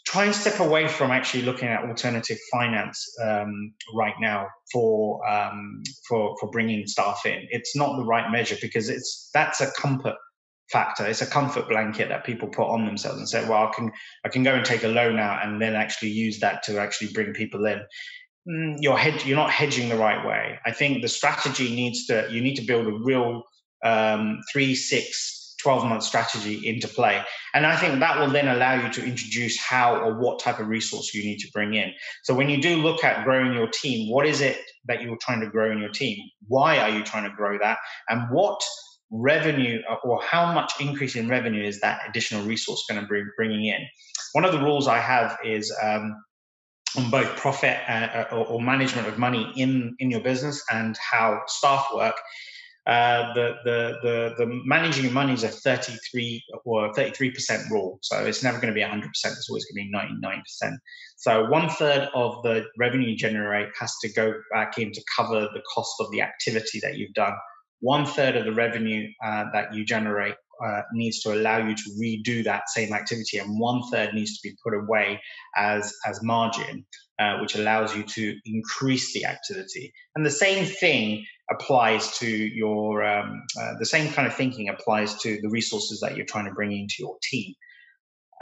Try 0.06 0.26
and 0.26 0.36
step 0.36 0.60
away 0.60 0.88
from 0.88 1.12
actually 1.12 1.44
looking 1.44 1.68
at 1.68 1.84
alternative 1.84 2.38
finance 2.52 3.06
um, 3.24 3.74
right 3.94 4.14
now 4.22 4.48
for 4.72 5.28
um, 5.30 5.84
for 6.08 6.36
for 6.40 6.50
bringing 6.50 6.88
staff 6.88 7.26
in. 7.26 7.48
It's 7.50 7.76
not 7.76 7.98
the 7.98 8.06
right 8.06 8.32
measure 8.32 8.56
because 8.62 8.90
it's 8.90 9.30
that's 9.34 9.62
a 9.62 9.72
comfort 9.78 10.16
factor. 10.72 11.06
It's 11.06 11.22
a 11.22 11.28
comfort 11.28 11.68
blanket 11.68 12.10
that 12.10 12.26
people 12.26 12.48
put 12.48 12.68
on 12.68 12.86
themselves 12.86 13.20
and 13.20 13.30
say, 13.30 13.48
"Well, 13.48 13.68
I 13.68 13.72
can 13.76 13.92
I 14.26 14.30
can 14.30 14.44
go 14.44 14.54
and 14.54 14.66
take 14.66 14.84
a 14.84 14.88
loan 14.88 15.20
out 15.20 15.46
and 15.46 15.62
then 15.62 15.76
actually 15.76 16.10
use 16.10 16.40
that 16.40 16.64
to 16.64 16.80
actually 16.80 17.12
bring 17.14 17.34
people 17.34 17.66
in." 17.66 17.82
Mm, 18.50 18.78
you're 18.80 18.98
hed- 18.98 19.26
you're 19.26 19.38
not 19.38 19.52
hedging 19.52 19.90
the 19.90 19.98
right 19.98 20.26
way. 20.26 20.60
I 20.66 20.72
think 20.72 21.02
the 21.02 21.08
strategy 21.08 21.76
needs 21.76 22.08
to 22.08 22.28
you 22.32 22.42
need 22.42 22.56
to 22.56 22.64
build 22.64 22.88
a 22.88 22.94
real 23.04 23.44
um, 23.84 24.40
three 24.52 24.76
six 24.76 25.42
12 25.62 25.86
month 25.86 26.04
strategy 26.04 26.68
into 26.68 26.88
play. 26.88 27.22
And 27.54 27.66
I 27.66 27.76
think 27.76 28.00
that 28.00 28.20
will 28.20 28.30
then 28.30 28.48
allow 28.48 28.74
you 28.74 28.92
to 28.94 29.04
introduce 29.04 29.60
how 29.60 29.96
or 29.96 30.18
what 30.18 30.40
type 30.40 30.60
of 30.60 30.68
resource 30.68 31.14
you 31.14 31.24
need 31.24 31.38
to 31.40 31.52
bring 31.52 31.74
in. 31.74 31.94
So 32.24 32.34
when 32.34 32.50
you 32.50 32.62
do 32.62 32.78
look 32.78 33.04
at 33.04 33.24
growing 33.24 33.54
your 33.54 33.68
team, 33.68 34.12
what 34.12 34.26
is 34.26 34.42
it 34.42 34.58
that 34.86 35.02
you're 35.02 35.18
trying 35.18 35.42
to 35.42 35.50
grow 35.50 35.72
in 35.72 35.80
your 35.80 35.92
team? 35.92 36.18
Why 36.48 36.80
are 36.80 36.90
you 36.90 37.04
trying 37.04 37.30
to 37.30 37.36
grow 37.36 37.58
that? 37.60 37.78
And 38.10 38.24
what 38.32 38.62
revenue 39.12 39.82
uh, 39.90 39.96
or 40.04 40.22
how 40.24 40.54
much 40.54 40.74
increase 40.80 41.16
in 41.16 41.28
revenue 41.28 41.64
is 41.64 41.80
that 41.82 42.02
additional 42.08 42.44
resource 42.44 42.86
going 42.90 43.02
to 43.02 43.08
be 43.08 43.22
bringing 43.36 43.66
in? 43.66 43.86
One 44.34 44.46
of 44.46 44.54
the 44.54 44.62
rules 44.62 44.88
I 44.88 45.00
have 45.00 45.38
is 45.44 45.74
um, 45.82 46.16
on 46.98 47.10
both 47.10 47.36
profit 47.38 47.78
uh, 47.88 48.26
or, 48.32 48.46
or 48.48 48.62
management 48.62 49.08
of 49.08 49.18
money 49.18 49.52
in 49.56 49.96
in 50.00 50.12
your 50.12 50.22
business 50.22 50.64
and 50.72 50.98
how 50.98 51.42
staff 51.48 51.88
work 51.94 52.16
uh, 52.88 53.32
the, 53.36 53.56
the, 53.64 53.98
the, 54.02 54.34
the 54.38 54.62
managing 54.66 55.14
money 55.14 55.34
is 55.34 55.44
a 55.44 55.48
33 55.48 56.44
or 56.66 56.92
33% 56.94 57.70
rule. 57.70 58.00
So 58.02 58.26
it's 58.26 58.42
never 58.42 58.60
going 58.60 58.74
to 58.74 58.78
be 58.78 58.82
100%. 58.82 59.04
It's 59.04 59.50
always 59.50 59.66
going 59.66 59.86
to 59.86 59.92
be 59.92 60.66
99%. 60.66 60.78
So 61.18 61.46
one 61.46 61.70
third 61.70 62.10
of 62.16 62.42
the 62.42 62.66
revenue 62.80 63.10
you 63.10 63.16
generate 63.16 63.70
has 63.80 63.94
to 64.02 64.12
go 64.14 64.34
back 64.52 64.80
in 64.80 64.92
to 64.94 65.02
cover 65.16 65.42
the 65.42 65.62
cost 65.74 65.94
of 66.00 66.10
the 66.12 66.22
activity 66.22 66.80
that 66.82 66.98
you've 66.98 67.14
done. 67.14 67.34
One 67.82 68.06
third 68.06 68.36
of 68.36 68.46
the 68.46 68.54
revenue 68.54 69.10
uh, 69.24 69.46
that 69.54 69.74
you 69.74 69.84
generate 69.84 70.36
uh, 70.64 70.82
needs 70.94 71.22
to 71.22 71.34
allow 71.34 71.58
you 71.58 71.76
to 71.76 71.90
redo 72.00 72.44
that 72.44 72.70
same 72.70 72.94
activity, 72.94 73.40
and 73.40 73.60
one 73.60 73.82
third 73.92 74.14
needs 74.14 74.40
to 74.40 74.50
be 74.50 74.56
put 74.64 74.74
away 74.74 75.20
as 75.56 75.94
as 76.06 76.22
margin, 76.24 76.86
uh, 77.20 77.40
which 77.40 77.56
allows 77.56 77.96
you 77.96 78.04
to 78.04 78.38
increase 78.46 79.14
the 79.14 79.26
activity. 79.26 79.92
And 80.16 80.26
the 80.26 80.32
same 80.32 80.66
thing 80.66 81.26
applies 81.50 82.18
to 82.20 82.28
your 82.28 83.04
um, 83.04 83.42
uh, 83.60 83.74
the 83.80 83.86
same 83.86 84.12
kind 84.14 84.28
of 84.28 84.36
thinking 84.36 84.70
applies 84.70 85.16
to 85.22 85.40
the 85.42 85.50
resources 85.50 86.00
that 86.02 86.16
you're 86.16 86.26
trying 86.26 86.46
to 86.46 86.54
bring 86.54 86.72
into 86.72 86.96
your 87.00 87.18
team. 87.24 87.54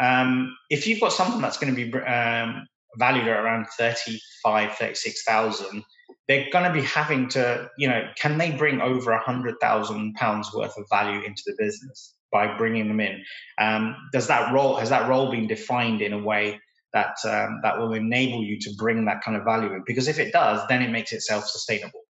Um, 0.01 0.55
if 0.69 0.87
you've 0.87 1.01
got 1.01 1.13
something 1.13 1.41
that's 1.41 1.57
going 1.57 1.75
to 1.75 1.85
be 1.85 1.93
um, 2.05 2.67
valued 2.97 3.27
at 3.27 3.37
around 3.37 3.67
35, 3.77 4.75
36,000, 4.75 5.83
they're 6.27 6.47
going 6.51 6.65
to 6.65 6.73
be 6.73 6.85
having 6.85 7.27
to, 7.29 7.69
you 7.77 7.87
know, 7.87 8.07
can 8.15 8.37
they 8.37 8.51
bring 8.51 8.81
over 8.81 9.11
a 9.11 9.19
hundred 9.19 9.55
thousand 9.59 10.13
pounds 10.13 10.53
worth 10.53 10.77
of 10.77 10.85
value 10.89 11.21
into 11.21 11.41
the 11.45 11.55
business 11.57 12.13
by 12.31 12.55
bringing 12.57 12.87
them 12.87 12.99
in? 12.99 13.23
Um, 13.59 13.95
does 14.13 14.27
that 14.27 14.53
role 14.53 14.75
has 14.75 14.89
that 14.89 15.09
role 15.09 15.31
been 15.31 15.47
defined 15.47 16.01
in 16.01 16.13
a 16.13 16.21
way 16.21 16.59
that 16.93 17.15
um, 17.25 17.59
that 17.63 17.79
will 17.79 17.93
enable 17.93 18.43
you 18.43 18.59
to 18.59 18.69
bring 18.77 19.05
that 19.05 19.23
kind 19.23 19.37
of 19.37 19.43
value 19.43 19.73
in? 19.73 19.83
Because 19.85 20.07
if 20.07 20.19
it 20.19 20.31
does, 20.31 20.61
then 20.67 20.81
it 20.81 20.91
makes 20.91 21.11
it 21.13 21.21
self-sustainable. 21.21 22.01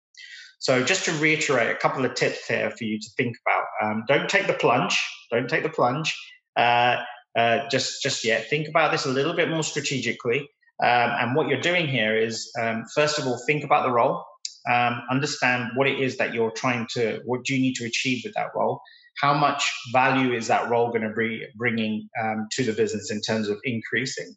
So 0.59 0.83
just 0.83 1.05
to 1.05 1.13
reiterate, 1.13 1.71
a 1.71 1.75
couple 1.75 2.03
of 2.03 2.15
tips 2.15 2.45
here 2.45 2.69
for 2.71 2.83
you 2.83 2.99
to 2.99 3.09
think 3.15 3.37
about. 3.45 3.63
Um, 3.81 4.03
don't 4.07 4.29
take 4.29 4.47
the 4.47 4.53
plunge. 4.53 4.99
Don't 5.31 5.49
take 5.49 5.63
the 5.63 5.69
plunge. 5.69 6.13
Uh, 6.57 6.97
uh, 7.37 7.69
just 7.69 8.03
just 8.03 8.25
yet. 8.25 8.49
Think 8.49 8.67
about 8.67 8.91
this 8.91 9.05
a 9.05 9.09
little 9.09 9.33
bit 9.33 9.49
more 9.49 9.63
strategically. 9.63 10.49
Um, 10.81 11.11
and 11.19 11.35
what 11.35 11.47
you're 11.47 11.61
doing 11.61 11.87
here 11.87 12.15
is, 12.15 12.51
um, 12.59 12.85
first 12.95 13.19
of 13.19 13.27
all, 13.27 13.41
think 13.45 13.63
about 13.63 13.83
the 13.85 13.91
role, 13.91 14.23
um, 14.69 15.01
understand 15.11 15.71
what 15.75 15.87
it 15.87 15.99
is 15.99 16.17
that 16.17 16.33
you're 16.33 16.51
trying 16.51 16.87
to, 16.91 17.21
what 17.25 17.43
do 17.43 17.53
you 17.53 17.61
need 17.61 17.75
to 17.75 17.85
achieve 17.85 18.21
with 18.23 18.33
that 18.35 18.47
role? 18.55 18.81
How 19.21 19.33
much 19.33 19.69
value 19.91 20.33
is 20.33 20.47
that 20.47 20.69
role 20.69 20.89
going 20.89 21.01
to 21.01 21.13
be 21.13 21.45
bringing 21.55 22.07
um, 22.21 22.47
to 22.53 22.63
the 22.63 22.71
business 22.71 23.11
in 23.11 23.19
terms 23.21 23.49
of 23.49 23.59
increasing? 23.63 24.33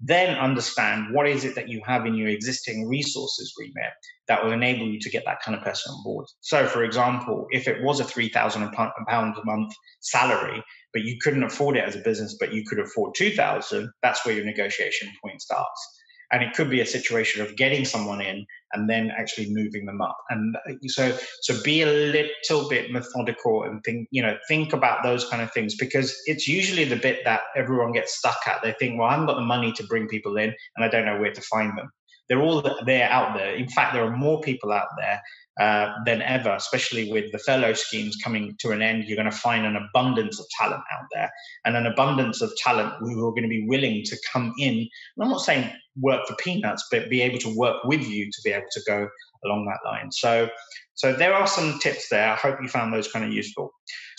Then 0.00 0.36
understand 0.38 1.12
what 1.12 1.28
is 1.28 1.44
it 1.44 1.56
that 1.56 1.68
you 1.68 1.82
have 1.84 2.06
in 2.06 2.14
your 2.14 2.28
existing 2.28 2.88
resources 2.88 3.52
remit 3.58 3.92
that 4.28 4.44
will 4.44 4.52
enable 4.52 4.86
you 4.86 5.00
to 5.00 5.10
get 5.10 5.24
that 5.26 5.42
kind 5.42 5.56
of 5.56 5.64
person 5.64 5.92
on 5.92 6.04
board. 6.04 6.26
So, 6.40 6.66
for 6.66 6.84
example, 6.84 7.46
if 7.50 7.66
it 7.66 7.82
was 7.82 7.98
a 7.98 8.04
three 8.04 8.28
thousand 8.28 8.70
pound 8.72 9.36
a 9.36 9.44
month 9.44 9.72
salary, 10.00 10.62
but 10.92 11.02
you 11.02 11.18
couldn't 11.20 11.42
afford 11.42 11.76
it 11.76 11.84
as 11.84 11.96
a 11.96 12.00
business, 12.00 12.36
but 12.38 12.52
you 12.52 12.64
could 12.64 12.78
afford 12.78 13.14
2000, 13.16 13.90
that's 14.02 14.24
where 14.24 14.34
your 14.34 14.44
negotiation 14.44 15.08
point 15.22 15.40
starts. 15.40 15.97
And 16.30 16.42
it 16.42 16.54
could 16.54 16.68
be 16.68 16.80
a 16.80 16.86
situation 16.86 17.42
of 17.42 17.56
getting 17.56 17.84
someone 17.84 18.20
in 18.20 18.44
and 18.72 18.88
then 18.88 19.10
actually 19.16 19.50
moving 19.50 19.86
them 19.86 20.00
up. 20.00 20.18
And 20.28 20.56
uh, 20.56 20.74
so, 20.86 21.16
so 21.42 21.62
be 21.62 21.82
a 21.82 21.86
little 21.86 22.68
bit 22.68 22.90
methodical 22.90 23.62
and 23.62 23.82
think, 23.84 24.08
you 24.10 24.22
know, 24.22 24.36
think 24.46 24.72
about 24.72 25.02
those 25.02 25.28
kind 25.28 25.42
of 25.42 25.52
things 25.52 25.74
because 25.76 26.14
it's 26.26 26.46
usually 26.46 26.84
the 26.84 26.96
bit 26.96 27.20
that 27.24 27.42
everyone 27.56 27.92
gets 27.92 28.18
stuck 28.18 28.40
at. 28.46 28.62
They 28.62 28.72
think, 28.78 28.98
well, 28.98 29.08
I 29.08 29.12
haven't 29.12 29.26
got 29.26 29.36
the 29.36 29.42
money 29.42 29.72
to 29.72 29.84
bring 29.84 30.06
people 30.06 30.36
in 30.36 30.54
and 30.76 30.84
I 30.84 30.88
don't 30.88 31.06
know 31.06 31.18
where 31.18 31.32
to 31.32 31.40
find 31.40 31.76
them. 31.78 31.90
They're 32.28 32.42
all 32.42 32.62
there 32.84 33.08
out 33.08 33.36
there. 33.36 33.54
In 33.54 33.68
fact, 33.68 33.94
there 33.94 34.04
are 34.04 34.16
more 34.16 34.40
people 34.40 34.72
out 34.72 34.88
there 34.98 35.20
uh, 35.60 35.92
than 36.04 36.22
ever, 36.22 36.50
especially 36.50 37.10
with 37.10 37.32
the 37.32 37.38
furlough 37.38 37.72
schemes 37.72 38.16
coming 38.22 38.54
to 38.60 38.70
an 38.70 38.80
end. 38.80 39.04
You're 39.04 39.16
going 39.16 39.30
to 39.30 39.36
find 39.36 39.66
an 39.66 39.76
abundance 39.76 40.38
of 40.38 40.46
talent 40.58 40.82
out 40.92 41.06
there 41.12 41.30
and 41.64 41.76
an 41.76 41.86
abundance 41.86 42.40
of 42.40 42.52
talent 42.56 42.94
who 43.00 43.26
are 43.26 43.32
going 43.32 43.42
to 43.42 43.48
be 43.48 43.66
willing 43.66 44.02
to 44.04 44.16
come 44.32 44.52
in. 44.58 44.86
I'm 45.20 45.28
not 45.28 45.40
saying 45.40 45.72
work 46.00 46.26
for 46.26 46.36
peanuts, 46.36 46.86
but 46.92 47.10
be 47.10 47.22
able 47.22 47.38
to 47.40 47.56
work 47.56 47.82
with 47.84 48.06
you 48.06 48.26
to 48.26 48.38
be 48.44 48.52
able 48.52 48.68
to 48.70 48.80
go 48.86 49.08
along 49.44 49.66
that 49.66 49.88
line. 49.88 50.12
So, 50.12 50.48
so 50.94 51.12
there 51.12 51.34
are 51.34 51.46
some 51.46 51.78
tips 51.80 52.08
there. 52.08 52.28
I 52.28 52.36
hope 52.36 52.58
you 52.62 52.68
found 52.68 52.92
those 52.92 53.10
kind 53.10 53.24
of 53.24 53.32
useful. 53.32 53.72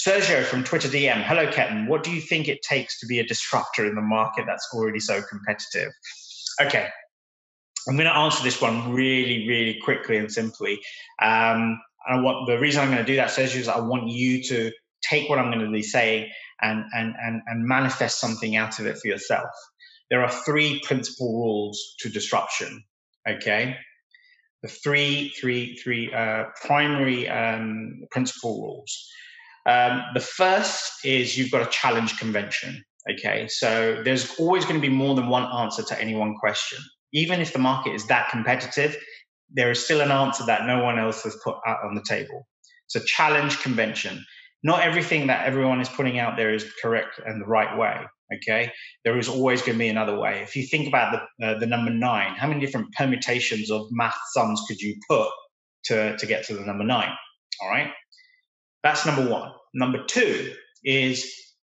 Sergio 0.05 0.43
from 0.43 0.63
Twitter 0.63 0.87
DM. 0.87 1.23
Hello, 1.23 1.47
Ketan. 1.47 1.87
What 1.87 2.03
do 2.03 2.11
you 2.11 2.21
think 2.21 2.47
it 2.47 2.61
takes 2.61 2.99
to 2.99 3.05
be 3.05 3.19
a 3.19 3.25
disruptor 3.25 3.85
in 3.85 3.95
the 3.95 4.01
market 4.01 4.45
that's 4.47 4.67
already 4.73 4.99
so 4.99 5.21
competitive? 5.21 5.91
Okay, 6.61 6.87
I'm 7.87 7.95
going 7.95 8.07
to 8.07 8.15
answer 8.15 8.43
this 8.43 8.61
one 8.61 8.91
really, 8.91 9.47
really 9.47 9.79
quickly 9.83 10.17
and 10.17 10.31
simply. 10.31 10.79
Um, 11.21 11.79
and 12.07 12.23
what 12.23 12.47
the 12.47 12.59
reason 12.59 12.81
I'm 12.81 12.89
going 12.89 13.05
to 13.05 13.11
do 13.11 13.15
that, 13.17 13.29
Sergio, 13.29 13.57
is 13.57 13.67
I 13.67 13.79
want 13.79 14.09
you 14.09 14.43
to 14.43 14.71
take 15.01 15.29
what 15.29 15.39
I'm 15.39 15.51
going 15.51 15.65
to 15.65 15.71
be 15.71 15.83
saying 15.83 16.29
and, 16.61 16.83
and, 16.93 17.13
and, 17.21 17.41
and 17.47 17.65
manifest 17.65 18.19
something 18.19 18.55
out 18.55 18.79
of 18.79 18.85
it 18.85 18.97
for 18.97 19.07
yourself. 19.07 19.49
There 20.09 20.23
are 20.23 20.31
three 20.31 20.81
principal 20.83 21.33
rules 21.33 21.79
to 21.99 22.09
disruption. 22.09 22.83
Okay. 23.27 23.77
The 24.63 24.69
three, 24.69 25.29
three, 25.39 25.75
three 25.77 26.11
uh, 26.13 26.45
primary 26.65 27.29
um, 27.29 28.01
principal 28.11 28.61
rules. 28.61 29.09
Um, 29.65 30.01
the 30.13 30.19
first 30.19 31.05
is 31.05 31.37
you've 31.37 31.51
got 31.51 31.63
to 31.63 31.69
challenge 31.69 32.17
convention. 32.17 32.83
Okay. 33.09 33.47
So 33.47 34.01
there's 34.03 34.37
always 34.39 34.65
going 34.65 34.81
to 34.81 34.81
be 34.81 34.93
more 34.93 35.15
than 35.15 35.27
one 35.27 35.43
answer 35.43 35.83
to 35.83 36.01
any 36.01 36.15
one 36.15 36.35
question 36.35 36.79
even 37.13 37.41
if 37.41 37.53
the 37.53 37.59
market 37.59 37.93
is 37.93 38.07
that 38.07 38.29
competitive, 38.29 38.97
there 39.51 39.71
is 39.71 39.83
still 39.83 40.01
an 40.01 40.11
answer 40.11 40.45
that 40.45 40.65
no 40.65 40.83
one 40.83 40.99
else 40.99 41.23
has 41.23 41.37
put 41.43 41.55
out 41.65 41.83
on 41.83 41.95
the 41.95 42.03
table. 42.07 42.47
So 42.87 42.99
challenge 42.99 43.59
convention. 43.61 44.23
Not 44.63 44.81
everything 44.81 45.27
that 45.27 45.45
everyone 45.45 45.79
is 45.79 45.89
putting 45.89 46.19
out 46.19 46.35
there 46.35 46.53
is 46.53 46.65
correct 46.81 47.19
and 47.25 47.41
the 47.41 47.45
right 47.45 47.77
way. 47.77 48.01
Okay, 48.35 48.71
there 49.03 49.17
is 49.17 49.27
always 49.27 49.61
going 49.61 49.73
to 49.73 49.79
be 49.79 49.87
another 49.87 50.15
way. 50.19 50.41
If 50.43 50.55
you 50.55 50.63
think 50.63 50.87
about 50.87 51.27
the 51.39 51.45
uh, 51.45 51.59
the 51.59 51.65
number 51.65 51.89
nine, 51.89 52.35
how 52.35 52.47
many 52.47 52.59
different 52.63 52.93
permutations 52.93 53.71
of 53.71 53.87
math 53.89 54.17
sums 54.33 54.61
could 54.67 54.79
you 54.79 54.95
put 55.09 55.29
to 55.85 56.15
to 56.15 56.25
get 56.27 56.45
to 56.45 56.53
the 56.53 56.61
number 56.61 56.83
nine? 56.83 57.11
All 57.61 57.69
right, 57.69 57.91
that's 58.83 59.05
number 59.05 59.27
one. 59.27 59.51
Number 59.73 60.03
two 60.05 60.53
is 60.83 61.33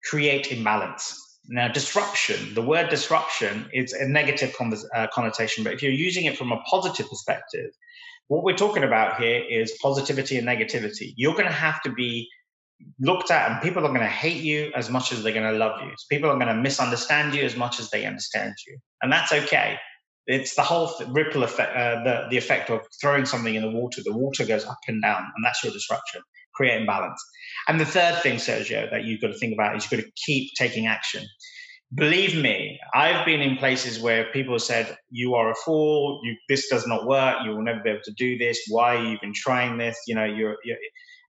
create 0.04 0.50
imbalance. 0.50 1.29
Now, 1.52 1.66
disruption, 1.66 2.54
the 2.54 2.62
word 2.62 2.90
disruption 2.90 3.68
is 3.72 3.92
a 3.92 4.06
negative 4.06 4.54
uh, 4.94 5.08
connotation, 5.12 5.64
but 5.64 5.72
if 5.72 5.82
you're 5.82 5.90
using 5.90 6.24
it 6.24 6.38
from 6.38 6.52
a 6.52 6.60
positive 6.70 7.08
perspective, 7.08 7.72
what 8.28 8.44
we're 8.44 8.56
talking 8.56 8.84
about 8.84 9.20
here 9.20 9.42
is 9.50 9.76
positivity 9.82 10.38
and 10.38 10.46
negativity. 10.46 11.12
You're 11.16 11.32
going 11.32 11.48
to 11.48 11.52
have 11.52 11.82
to 11.82 11.90
be 11.90 12.28
looked 13.00 13.32
at, 13.32 13.50
and 13.50 13.60
people 13.60 13.84
are 13.84 13.88
going 13.88 14.00
to 14.00 14.06
hate 14.06 14.40
you 14.44 14.70
as 14.76 14.90
much 14.90 15.10
as 15.10 15.24
they're 15.24 15.32
going 15.32 15.52
to 15.52 15.58
love 15.58 15.80
you. 15.82 15.90
So 15.90 16.04
people 16.08 16.30
are 16.30 16.36
going 16.36 16.54
to 16.54 16.62
misunderstand 16.62 17.34
you 17.34 17.42
as 17.42 17.56
much 17.56 17.80
as 17.80 17.90
they 17.90 18.06
understand 18.06 18.54
you, 18.68 18.78
and 19.02 19.12
that's 19.12 19.32
okay. 19.32 19.76
It's 20.28 20.54
the 20.54 20.62
whole 20.62 20.92
ripple 21.08 21.42
effect, 21.42 21.76
uh, 21.76 22.04
the, 22.04 22.26
the 22.30 22.36
effect 22.36 22.70
of 22.70 22.82
throwing 23.00 23.26
something 23.26 23.56
in 23.56 23.62
the 23.62 23.70
water. 23.70 24.02
The 24.04 24.16
water 24.16 24.44
goes 24.44 24.64
up 24.64 24.78
and 24.86 25.02
down, 25.02 25.24
and 25.34 25.44
that's 25.44 25.64
your 25.64 25.72
disruption 25.72 26.22
creating 26.60 26.86
balance. 26.86 27.24
And 27.68 27.80
the 27.80 27.86
third 27.86 28.22
thing, 28.22 28.36
Sergio, 28.36 28.90
that 28.90 29.04
you've 29.04 29.20
got 29.22 29.28
to 29.28 29.38
think 29.38 29.54
about 29.54 29.76
is 29.76 29.84
you've 29.84 29.98
got 29.98 30.06
to 30.06 30.12
keep 30.26 30.50
taking 30.58 30.86
action. 30.86 31.24
Believe 31.94 32.36
me, 32.36 32.78
I've 32.94 33.24
been 33.24 33.40
in 33.40 33.56
places 33.56 33.98
where 33.98 34.30
people 34.32 34.58
said, 34.58 34.96
You 35.10 35.34
are 35.34 35.50
a 35.50 35.54
fool, 35.64 36.20
you, 36.22 36.36
this 36.48 36.68
does 36.68 36.86
not 36.86 37.06
work, 37.06 37.38
you 37.44 37.50
will 37.50 37.62
never 37.62 37.80
be 37.80 37.90
able 37.90 38.02
to 38.04 38.12
do 38.12 38.38
this, 38.38 38.60
why 38.68 38.96
are 38.96 39.02
you 39.02 39.12
even 39.14 39.32
trying 39.34 39.78
this? 39.78 39.98
You 40.06 40.14
know, 40.14 40.24
you're, 40.24 40.56
you're 40.64 40.76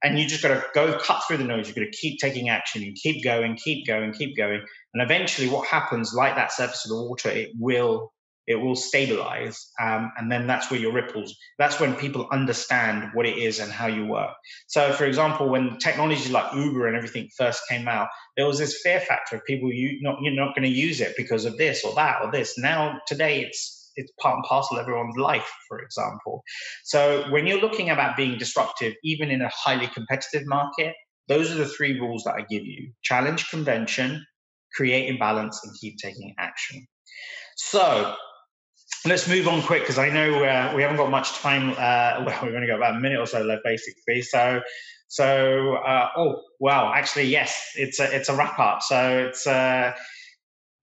and 0.04 0.20
you 0.20 0.28
just 0.28 0.44
got 0.44 0.50
to 0.50 0.64
go 0.74 0.98
cut 0.98 1.22
through 1.28 1.38
the 1.38 1.44
noise. 1.44 1.68
You've 1.68 1.76
got 1.76 1.84
to 1.84 1.92
keep 1.92 2.20
taking 2.20 2.50
action. 2.50 2.82
and 2.82 2.96
keep 2.96 3.24
going, 3.24 3.56
keep 3.56 3.86
going, 3.86 4.14
keep 4.14 4.36
going. 4.36 4.62
And 4.94 5.04
eventually, 5.04 5.48
what 5.48 5.68
happens, 5.68 6.14
like 6.14 6.36
that 6.36 6.52
surface 6.52 6.86
of 6.86 6.90
the 6.90 7.04
water, 7.04 7.30
it 7.30 7.52
will 7.60 8.12
it 8.52 8.62
will 8.62 8.76
stabilize 8.76 9.72
um, 9.82 10.12
and 10.18 10.32
then 10.32 10.46
that's 10.48 10.70
where 10.70 10.80
your 10.80 10.94
ripples 10.94 11.36
that's 11.58 11.80
when 11.80 11.96
people 11.96 12.28
understand 12.32 13.10
what 13.14 13.26
it 13.26 13.38
is 13.38 13.60
and 13.60 13.72
how 13.72 13.88
you 13.88 14.06
work. 14.06 14.32
So 14.68 14.92
for 14.94 15.06
example 15.06 15.50
when 15.50 15.78
technology 15.78 16.30
like 16.30 16.54
uber 16.54 16.88
and 16.88 16.96
everything 16.96 17.30
first 17.38 17.64
came 17.70 17.88
out 17.88 18.10
there 18.38 18.46
was 18.46 18.60
this 18.60 18.82
fear 18.84 19.00
factor 19.00 19.38
of 19.38 19.46
people 19.46 19.72
you 19.72 20.00
not 20.02 20.18
you're 20.22 20.34
not 20.34 20.56
going 20.56 20.70
to 20.70 20.78
use 20.78 21.02
it 21.02 21.16
because 21.18 21.46
of 21.46 21.58
this 21.58 21.84
or 21.84 21.94
that 21.96 22.22
or 22.22 22.32
this. 22.32 22.58
Now 22.58 23.00
today 23.08 23.42
it's 23.42 23.92
it's 23.96 24.12
part 24.22 24.36
and 24.36 24.46
parcel 24.46 24.78
of 24.78 24.82
everyone's 24.82 25.18
life 25.18 25.52
for 25.68 25.80
example. 25.80 26.44
So 26.84 27.26
when 27.30 27.48
you're 27.48 27.62
looking 27.62 27.90
about 27.90 28.18
being 28.18 28.38
disruptive 28.38 28.94
even 29.04 29.30
in 29.30 29.42
a 29.42 29.50
highly 29.54 29.88
competitive 29.88 30.46
market 30.46 30.96
those 31.28 31.52
are 31.52 31.56
the 31.56 31.68
three 31.68 31.98
rules 32.00 32.24
that 32.24 32.36
i 32.36 32.42
give 32.42 32.66
you. 32.66 32.92
Challenge 33.04 33.50
convention 33.50 34.26
create 34.74 35.10
imbalance 35.10 35.60
and 35.64 35.74
keep 35.80 35.98
taking 35.98 36.34
action. 36.38 36.86
So 37.56 38.16
let's 39.06 39.28
move 39.28 39.48
on 39.48 39.62
quick 39.62 39.82
because 39.82 39.98
I 39.98 40.10
know 40.10 40.44
uh, 40.44 40.74
we 40.76 40.82
haven't 40.82 40.98
got 40.98 41.10
much 41.10 41.34
time. 41.34 41.72
Uh, 41.72 41.74
well, 42.26 42.40
we've 42.44 42.54
only 42.54 42.68
got 42.68 42.78
about 42.78 42.96
a 42.96 43.00
minute 43.00 43.20
or 43.20 43.26
so 43.26 43.42
left, 43.42 43.64
basically. 43.64 44.22
So, 44.22 44.62
so 45.08 45.76
uh, 45.76 46.10
oh 46.18 46.42
wow, 46.60 46.94
actually 46.94 47.26
yes, 47.26 47.72
it's 47.76 48.00
a 48.00 48.16
it's 48.16 48.30
a 48.30 48.36
wrap 48.36 48.60
up. 48.60 48.82
So 48.82 49.28
it's 49.28 49.46
uh, 49.48 49.94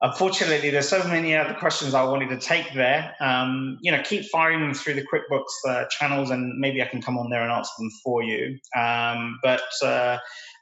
unfortunately 0.03 0.71
there's 0.71 0.89
so 0.89 1.03
many 1.09 1.37
other 1.37 1.55
questions 1.55 1.95
I 1.95 2.05
wanted 2.05 2.29
to 2.31 2.39
take 2.39 2.73
there. 2.75 3.15
Um, 3.21 3.79
you 3.81 3.93
know, 3.93 4.03
keep 4.03 4.27
firing 4.27 4.61
them 4.61 4.75
through 4.75 4.95
the 4.95 5.07
QuickBooks 5.07 5.69
uh, 5.69 5.85
channels, 5.87 6.31
and 6.31 6.59
maybe 6.59 6.83
I 6.83 6.87
can 6.87 7.01
come 7.01 7.19
on 7.19 7.31
there 7.31 7.43
and 7.43 7.53
answer 7.53 7.73
them 7.79 7.91
for 8.05 8.23
you. 8.23 8.59
Um, 8.77 9.39
but 9.43 9.63
uh, 9.83 10.19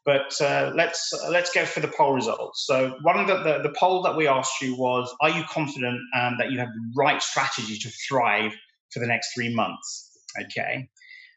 but 0.06 0.40
uh, 0.40 0.72
let's 0.74 1.12
let's 1.28 1.50
go 1.50 1.66
for 1.66 1.80
the 1.80 1.88
poll 1.88 2.14
results. 2.14 2.64
So 2.66 2.96
one 3.02 3.18
of 3.18 3.26
the, 3.26 3.42
the, 3.42 3.68
the 3.68 3.74
poll 3.76 4.02
that 4.02 4.16
we 4.16 4.28
asked 4.28 4.62
you 4.62 4.76
was: 4.76 5.12
Are 5.20 5.30
you 5.30 5.42
confident 5.50 6.00
um, 6.14 6.36
that 6.38 6.52
you 6.52 6.58
have 6.60 6.68
the 6.68 6.92
right 6.94 7.20
strategy 7.20 7.76
to 7.76 7.90
thrive 8.08 8.52
for 8.92 9.00
the 9.00 9.06
next 9.06 9.34
three 9.34 9.52
months? 9.52 10.16
Okay, 10.40 10.88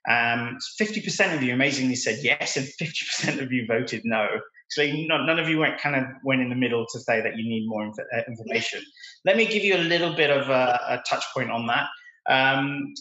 um, 0.07 0.57
fifty 0.77 1.01
percent 1.01 1.35
of 1.35 1.41
you 1.41 1.51
amazingly 1.51 1.95
said 1.95 2.19
yes, 2.21 2.55
and 2.55 2.67
fifty 2.67 3.05
percent 3.05 3.41
of 3.41 3.51
you 3.51 3.65
voted 3.67 4.03
no. 4.05 4.27
So 4.69 4.85
none 4.85 5.39
of 5.39 5.49
you 5.49 5.57
went 5.57 5.79
kind 5.79 5.95
of 5.95 6.03
went 6.23 6.41
in 6.41 6.49
the 6.49 6.55
middle 6.55 6.85
to 6.93 6.99
say 6.99 7.21
that 7.21 7.37
you 7.37 7.43
need 7.43 7.67
more 7.67 7.83
inf- 7.83 7.97
uh, 8.15 8.21
information. 8.27 8.83
Let 9.25 9.35
me 9.35 9.47
give 9.47 9.63
you 9.63 9.75
a 9.75 9.81
little 9.81 10.13
bit 10.13 10.29
of 10.29 10.49
a, 10.49 10.79
a 10.87 11.03
touch 11.09 11.23
point 11.33 11.49
on 11.49 11.65
that. 11.67 11.87
Um, 12.29 12.93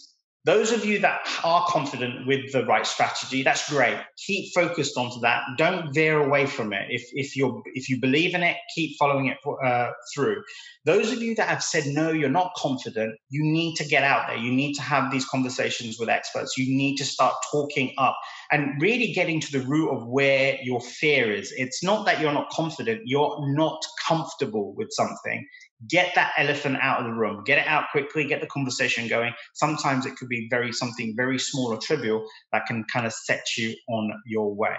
those 0.45 0.71
of 0.71 0.85
you 0.85 0.99
that 0.99 1.27
are 1.43 1.65
confident 1.67 2.25
with 2.25 2.51
the 2.53 2.65
right 2.65 2.85
strategy, 2.85 3.43
that's 3.43 3.69
great. 3.69 3.97
Keep 4.25 4.53
focused 4.53 4.97
onto 4.97 5.19
that. 5.19 5.43
Don't 5.57 5.93
veer 5.93 6.23
away 6.23 6.45
from 6.45 6.71
it. 6.71 6.87
If 6.89 7.03
if 7.11 7.35
you're, 7.35 7.61
if 7.73 7.89
you 7.89 7.99
believe 7.99 8.33
in 8.33 8.43
it, 8.43 8.55
keep 8.73 8.97
following 8.97 9.27
it 9.27 9.37
uh, 9.63 9.91
through. 10.13 10.41
Those 10.85 11.11
of 11.11 11.21
you 11.21 11.35
that 11.35 11.49
have 11.49 11.61
said 11.61 11.87
no, 11.87 12.11
you're 12.11 12.29
not 12.29 12.53
confident. 12.55 13.15
You 13.29 13.43
need 13.43 13.75
to 13.75 13.85
get 13.85 14.03
out 14.03 14.27
there. 14.27 14.37
You 14.37 14.51
need 14.51 14.73
to 14.75 14.81
have 14.81 15.11
these 15.11 15.25
conversations 15.25 15.99
with 15.99 16.07
experts. 16.07 16.57
You 16.57 16.73
need 16.75 16.95
to 16.97 17.05
start 17.05 17.35
talking 17.51 17.93
up 17.97 18.15
and 18.49 18.81
really 18.81 19.11
getting 19.11 19.41
to 19.41 19.51
the 19.51 19.65
root 19.67 19.91
of 19.91 20.07
where 20.07 20.57
your 20.63 20.79
fear 20.79 21.33
is. 21.33 21.53
It's 21.57 21.83
not 21.83 22.05
that 22.05 22.21
you're 22.21 22.33
not 22.33 22.49
confident. 22.49 23.01
You're 23.03 23.37
not 23.53 23.81
comfortable 24.07 24.73
with 24.75 24.87
something 24.91 25.45
get 25.87 26.13
that 26.15 26.33
elephant 26.37 26.77
out 26.81 26.99
of 26.99 27.05
the 27.05 27.13
room. 27.13 27.43
Get 27.45 27.57
it 27.57 27.67
out 27.67 27.85
quickly. 27.91 28.25
Get 28.25 28.41
the 28.41 28.47
conversation 28.47 29.07
going. 29.07 29.33
Sometimes 29.53 30.05
it 30.05 30.15
could 30.17 30.27
be 30.27 30.47
very 30.49 30.73
something 30.73 31.13
very 31.15 31.39
small 31.39 31.67
or 31.67 31.77
trivial 31.77 32.25
that 32.51 32.65
can 32.65 32.83
kind 32.91 33.05
of 33.05 33.13
set 33.13 33.43
you 33.57 33.75
on 33.87 34.11
your 34.25 34.53
way. 34.53 34.75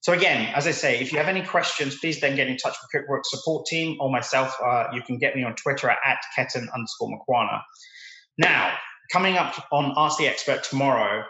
So 0.00 0.12
again 0.12 0.52
as 0.54 0.66
i 0.66 0.70
say 0.70 1.00
if 1.00 1.12
you 1.12 1.18
have 1.18 1.26
any 1.26 1.42
questions 1.42 1.98
please 1.98 2.20
then 2.20 2.36
get 2.36 2.46
in 2.46 2.56
touch 2.56 2.76
with 2.80 3.02
QuickBooks 3.02 3.24
support 3.26 3.66
team 3.66 3.96
or 4.00 4.10
myself. 4.10 4.54
Uh, 4.64 4.84
you 4.92 5.02
can 5.02 5.18
get 5.18 5.34
me 5.34 5.42
on 5.42 5.54
twitter 5.56 5.90
at, 5.90 6.18
ketan 6.36 6.72
underscore 6.72 7.10
makwana. 7.10 7.60
Now 8.38 8.74
coming 9.12 9.36
up 9.36 9.54
on 9.72 9.94
ask 9.96 10.18
the 10.18 10.28
expert 10.28 10.62
tomorrow 10.62 11.24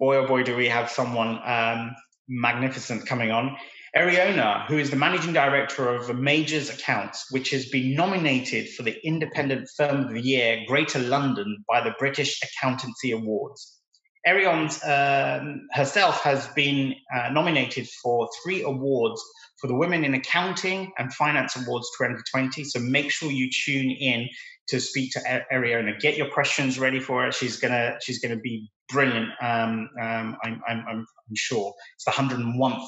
boy 0.00 0.16
oh 0.16 0.26
boy 0.26 0.42
do 0.42 0.56
we 0.56 0.68
have 0.68 0.90
someone 0.90 1.38
um, 1.44 1.94
magnificent 2.28 3.06
coming 3.06 3.30
on 3.30 3.56
Ariona, 3.96 4.66
who 4.66 4.76
is 4.76 4.90
the 4.90 4.96
managing 4.96 5.32
director 5.32 5.88
of 5.88 6.14
Majors 6.14 6.68
Accounts, 6.68 7.30
which 7.30 7.48
has 7.52 7.64
been 7.70 7.94
nominated 7.94 8.68
for 8.68 8.82
the 8.82 8.94
Independent 9.06 9.70
Firm 9.74 10.04
of 10.04 10.12
the 10.12 10.20
Year 10.20 10.64
Greater 10.66 10.98
London 10.98 11.64
by 11.66 11.80
the 11.80 11.94
British 11.98 12.38
Accountancy 12.42 13.12
Awards. 13.12 13.80
Arion 14.26 14.68
um, 14.84 15.66
herself 15.72 16.20
has 16.22 16.46
been 16.48 16.94
uh, 17.14 17.30
nominated 17.30 17.88
for 18.02 18.28
three 18.44 18.62
awards 18.62 19.22
for 19.58 19.66
the 19.66 19.74
Women 19.74 20.04
in 20.04 20.12
Accounting 20.12 20.92
and 20.98 21.14
Finance 21.14 21.56
Awards 21.56 21.88
2020. 21.96 22.64
So 22.64 22.80
make 22.80 23.10
sure 23.10 23.30
you 23.30 23.48
tune 23.50 23.90
in 23.90 24.28
to 24.68 24.78
speak 24.78 25.12
to 25.12 25.46
Ariona. 25.50 25.98
Get 25.98 26.18
your 26.18 26.28
questions 26.28 26.78
ready 26.78 27.00
for 27.00 27.24
her. 27.24 27.32
She's 27.32 27.56
gonna 27.56 27.96
she's 28.02 28.18
gonna 28.18 28.36
be 28.36 28.70
brilliant. 28.90 29.30
Um, 29.40 29.88
um, 29.98 30.36
I'm, 30.44 30.62
I'm, 30.68 30.84
I'm 30.86 31.06
sure 31.34 31.72
it's 31.94 32.04
the 32.04 32.10
101th 32.10 32.86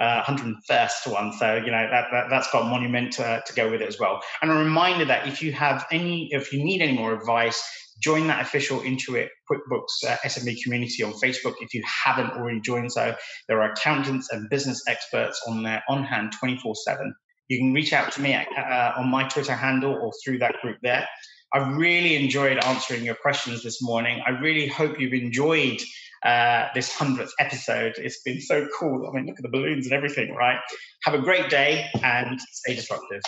uh, 0.00 0.22
101st 0.22 1.12
one. 1.12 1.32
So, 1.34 1.56
you 1.56 1.70
know, 1.70 1.86
that, 1.90 2.06
that, 2.10 2.32
has 2.32 2.48
got 2.52 2.68
Monument 2.68 3.12
to, 3.12 3.42
to 3.46 3.54
go 3.54 3.70
with 3.70 3.82
it 3.82 3.88
as 3.88 3.98
well. 3.98 4.20
And 4.40 4.50
a 4.50 4.54
reminder 4.54 5.04
that 5.04 5.28
if 5.28 5.42
you 5.42 5.52
have 5.52 5.86
any, 5.92 6.28
if 6.32 6.52
you 6.52 6.64
need 6.64 6.80
any 6.80 6.96
more 6.96 7.12
advice, 7.12 7.62
join 8.02 8.26
that 8.28 8.40
official 8.40 8.80
Intuit 8.80 9.28
QuickBooks 9.50 10.08
uh, 10.08 10.16
SMB 10.24 10.62
community 10.62 11.02
on 11.02 11.12
Facebook 11.12 11.54
if 11.60 11.74
you 11.74 11.82
haven't 11.84 12.30
already 12.32 12.60
joined. 12.60 12.92
So 12.92 13.14
there 13.46 13.60
are 13.62 13.72
accountants 13.72 14.32
and 14.32 14.48
business 14.48 14.82
experts 14.88 15.42
on 15.46 15.62
there 15.62 15.82
on 15.88 16.04
hand 16.04 16.32
24 16.40 16.74
7. 16.76 17.14
You 17.48 17.58
can 17.58 17.74
reach 17.74 17.92
out 17.92 18.12
to 18.12 18.20
me 18.22 18.32
at, 18.32 18.48
uh, 18.56 18.98
on 18.98 19.08
my 19.08 19.24
Twitter 19.28 19.54
handle 19.54 19.94
or 19.94 20.12
through 20.24 20.38
that 20.38 20.54
group 20.62 20.78
there. 20.82 21.06
I've 21.52 21.76
really 21.76 22.14
enjoyed 22.14 22.58
answering 22.64 23.04
your 23.04 23.16
questions 23.16 23.64
this 23.64 23.82
morning. 23.82 24.22
I 24.24 24.30
really 24.30 24.68
hope 24.68 25.00
you've 25.00 25.12
enjoyed 25.12 25.82
uh, 26.24 26.68
this 26.74 26.92
100th 26.94 27.30
episode. 27.38 27.94
It's 27.98 28.20
been 28.22 28.40
so 28.40 28.66
cool. 28.78 29.08
I 29.08 29.14
mean, 29.14 29.26
look 29.26 29.38
at 29.38 29.42
the 29.42 29.48
balloons 29.48 29.86
and 29.86 29.94
everything, 29.94 30.34
right? 30.34 30.58
Have 31.04 31.14
a 31.14 31.18
great 31.18 31.50
day 31.50 31.88
and 32.02 32.40
stay 32.52 32.74
disruptive. 32.74 33.22